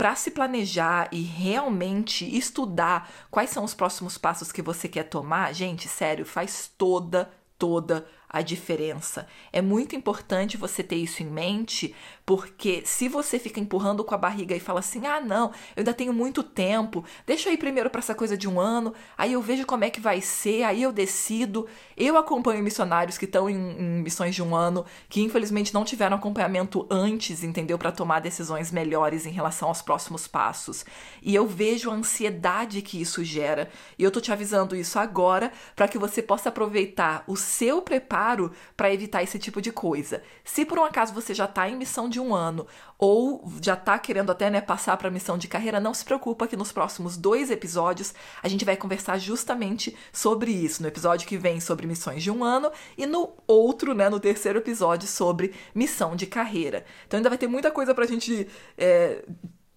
para 0.00 0.14
se 0.14 0.30
planejar 0.30 1.10
e 1.12 1.20
realmente 1.20 2.24
estudar 2.24 3.12
quais 3.30 3.50
são 3.50 3.62
os 3.62 3.74
próximos 3.74 4.16
passos 4.16 4.50
que 4.50 4.62
você 4.62 4.88
quer 4.88 5.02
tomar, 5.02 5.52
gente, 5.52 5.88
sério, 5.88 6.24
faz 6.24 6.72
toda, 6.78 7.30
toda 7.58 8.06
a 8.26 8.40
diferença. 8.40 9.28
É 9.52 9.60
muito 9.60 9.94
importante 9.94 10.56
você 10.56 10.82
ter 10.82 10.96
isso 10.96 11.22
em 11.22 11.26
mente, 11.26 11.94
porque 12.30 12.82
se 12.84 13.08
você 13.08 13.40
fica 13.40 13.58
empurrando 13.58 14.04
com 14.04 14.14
a 14.14 14.18
barriga 14.18 14.54
e 14.54 14.60
fala 14.60 14.78
assim: 14.78 15.04
ah, 15.04 15.20
não, 15.20 15.46
eu 15.74 15.78
ainda 15.78 15.92
tenho 15.92 16.12
muito 16.12 16.44
tempo, 16.44 17.04
deixa 17.26 17.48
eu 17.48 17.52
ir 17.52 17.56
primeiro 17.56 17.90
para 17.90 17.98
essa 17.98 18.14
coisa 18.14 18.36
de 18.36 18.48
um 18.48 18.60
ano, 18.60 18.94
aí 19.18 19.32
eu 19.32 19.42
vejo 19.42 19.66
como 19.66 19.82
é 19.82 19.90
que 19.90 20.00
vai 20.00 20.20
ser, 20.20 20.62
aí 20.62 20.80
eu 20.80 20.92
decido. 20.92 21.66
Eu 21.96 22.16
acompanho 22.16 22.62
missionários 22.62 23.18
que 23.18 23.24
estão 23.24 23.50
em, 23.50 23.56
em 23.56 24.02
missões 24.02 24.32
de 24.32 24.44
um 24.44 24.54
ano, 24.54 24.86
que 25.08 25.20
infelizmente 25.20 25.74
não 25.74 25.84
tiveram 25.84 26.16
acompanhamento 26.16 26.86
antes, 26.88 27.42
entendeu? 27.42 27.76
Para 27.76 27.90
tomar 27.90 28.20
decisões 28.20 28.70
melhores 28.70 29.26
em 29.26 29.32
relação 29.32 29.66
aos 29.66 29.82
próximos 29.82 30.28
passos. 30.28 30.84
E 31.20 31.34
eu 31.34 31.48
vejo 31.48 31.90
a 31.90 31.94
ansiedade 31.94 32.80
que 32.80 33.00
isso 33.00 33.24
gera. 33.24 33.68
E 33.98 34.04
eu 34.04 34.10
tô 34.12 34.20
te 34.20 34.30
avisando 34.30 34.76
isso 34.76 35.00
agora 35.00 35.50
para 35.74 35.88
que 35.88 35.98
você 35.98 36.22
possa 36.22 36.48
aproveitar 36.48 37.24
o 37.26 37.36
seu 37.36 37.82
preparo 37.82 38.52
para 38.76 38.94
evitar 38.94 39.20
esse 39.20 39.38
tipo 39.38 39.60
de 39.60 39.72
coisa. 39.72 40.22
Se 40.44 40.64
por 40.64 40.78
um 40.78 40.84
acaso 40.84 41.12
você 41.12 41.34
já 41.34 41.46
está 41.46 41.68
em 41.68 41.76
missão 41.76 42.08
um 42.20 42.34
ano 42.34 42.66
ou 42.98 43.50
já 43.62 43.74
está 43.74 43.98
querendo 43.98 44.30
até 44.30 44.50
né, 44.50 44.60
passar 44.60 44.96
para 44.96 45.08
a 45.08 45.10
missão 45.10 45.38
de 45.38 45.48
carreira, 45.48 45.80
não 45.80 45.94
se 45.94 46.04
preocupa 46.04 46.46
que 46.46 46.56
nos 46.56 46.70
próximos 46.70 47.16
dois 47.16 47.50
episódios 47.50 48.14
a 48.42 48.48
gente 48.48 48.64
vai 48.64 48.76
conversar 48.76 49.18
justamente 49.18 49.96
sobre 50.12 50.50
isso. 50.50 50.82
No 50.82 50.88
episódio 50.88 51.26
que 51.26 51.38
vem 51.38 51.60
sobre 51.60 51.86
missões 51.86 52.22
de 52.22 52.30
um 52.30 52.44
ano 52.44 52.70
e 52.98 53.06
no 53.06 53.30
outro, 53.46 53.94
né, 53.94 54.08
no 54.08 54.20
terceiro 54.20 54.58
episódio 54.58 55.08
sobre 55.08 55.54
missão 55.74 56.14
de 56.14 56.26
carreira. 56.26 56.84
Então 57.06 57.16
ainda 57.16 57.30
vai 57.30 57.38
ter 57.38 57.48
muita 57.48 57.70
coisa 57.70 57.94
para 57.94 58.04
a 58.04 58.08
gente 58.08 58.46
é, 58.76 59.24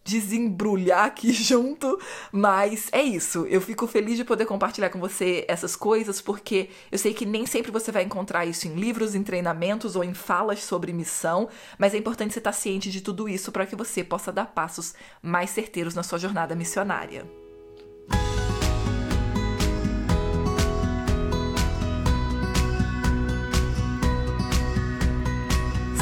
desembrulhar 0.03 1.05
aqui 1.05 1.31
junto, 1.33 1.99
mas 2.31 2.89
é 2.91 3.01
isso. 3.01 3.45
Eu 3.47 3.61
fico 3.61 3.87
feliz 3.87 4.17
de 4.17 4.25
poder 4.25 4.45
compartilhar 4.45 4.89
com 4.89 4.99
você 4.99 5.45
essas 5.47 5.75
coisas, 5.75 6.21
porque 6.21 6.69
eu 6.91 6.97
sei 6.97 7.13
que 7.13 7.25
nem 7.25 7.45
sempre 7.45 7.71
você 7.71 7.91
vai 7.91 8.03
encontrar 8.03 8.45
isso 8.45 8.67
em 8.67 8.75
livros, 8.75 9.15
em 9.15 9.23
treinamentos 9.23 9.95
ou 9.95 10.03
em 10.03 10.13
falas 10.13 10.63
sobre 10.63 10.93
missão, 10.93 11.49
mas 11.77 11.93
é 11.93 11.97
importante 11.97 12.33
você 12.33 12.39
estar 12.39 12.51
ciente 12.51 12.91
de 12.91 13.01
tudo 13.01 13.29
isso 13.29 13.51
para 13.51 13.65
que 13.65 13.75
você 13.75 14.03
possa 14.03 14.31
dar 14.31 14.47
passos 14.47 14.93
mais 15.21 15.49
certeiros 15.49 15.95
na 15.95 16.03
sua 16.03 16.19
jornada 16.19 16.55
missionária. 16.55 17.42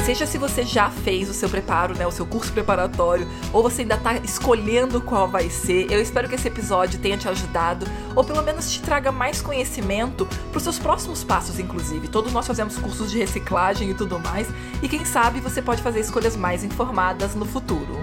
Seja 0.04 0.26
se 0.26 0.36
você 0.36 0.64
já 0.64 0.90
fez 0.90 1.30
o 1.30 1.32
seu 1.32 1.48
preparo, 1.48 1.96
né, 1.96 2.04
o 2.04 2.10
seu 2.10 2.26
curso 2.26 2.52
preparatório, 2.52 3.28
ou 3.52 3.62
você 3.62 3.82
ainda 3.82 3.94
está 3.94 4.16
escolhendo 4.16 5.00
qual 5.00 5.28
vai 5.28 5.48
ser, 5.48 5.92
eu 5.92 6.02
espero 6.02 6.28
que 6.28 6.34
esse 6.34 6.48
episódio 6.48 6.98
tenha 6.98 7.16
te 7.16 7.28
ajudado, 7.28 7.86
ou 8.16 8.24
pelo 8.24 8.42
menos 8.42 8.68
te 8.72 8.82
traga 8.82 9.12
mais 9.12 9.40
conhecimento 9.40 10.26
para 10.50 10.56
os 10.56 10.64
seus 10.64 10.76
próximos 10.76 11.22
passos, 11.22 11.60
inclusive. 11.60 12.08
Todos 12.08 12.32
nós 12.32 12.48
fazemos 12.48 12.76
cursos 12.76 13.12
de 13.12 13.18
reciclagem 13.18 13.90
e 13.90 13.94
tudo 13.94 14.18
mais, 14.18 14.48
e 14.82 14.88
quem 14.88 15.04
sabe 15.04 15.38
você 15.38 15.62
pode 15.62 15.80
fazer 15.80 16.00
escolhas 16.00 16.36
mais 16.36 16.64
informadas 16.64 17.36
no 17.36 17.44
futuro. 17.44 18.02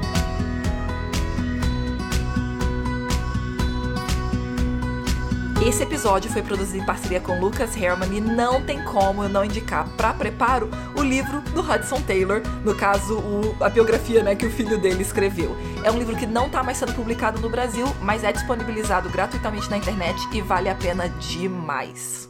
Esse 5.61 5.83
episódio 5.83 6.31
foi 6.31 6.41
produzido 6.41 6.81
em 6.81 6.85
parceria 6.85 7.19
com 7.19 7.37
Lucas 7.37 7.75
Herman 7.75 8.15
e 8.15 8.21
não 8.21 8.61
tem 8.63 8.81
como 8.81 9.23
eu 9.23 9.29
não 9.29 9.43
indicar 9.43 9.85
para 9.89 10.13
preparo 10.13 10.69
o 10.95 11.03
livro 11.03 11.41
do 11.53 11.59
Hudson 11.59 12.01
Taylor, 12.01 12.41
no 12.63 12.73
caso 12.73 13.19
o, 13.19 13.55
a 13.61 13.67
biografia 13.67 14.23
né, 14.23 14.35
que 14.35 14.45
o 14.45 14.49
filho 14.51 14.77
dele 14.77 15.01
escreveu. 15.01 15.57
É 15.83 15.91
um 15.91 15.97
livro 15.97 16.15
que 16.15 16.25
não 16.25 16.45
está 16.45 16.63
mais 16.63 16.77
sendo 16.77 16.93
publicado 16.93 17.41
no 17.41 17.49
Brasil, 17.49 17.85
mas 18.01 18.23
é 18.23 18.31
disponibilizado 18.31 19.09
gratuitamente 19.09 19.69
na 19.69 19.77
internet 19.77 20.17
e 20.31 20.41
vale 20.41 20.69
a 20.69 20.75
pena 20.75 21.09
demais. 21.09 22.28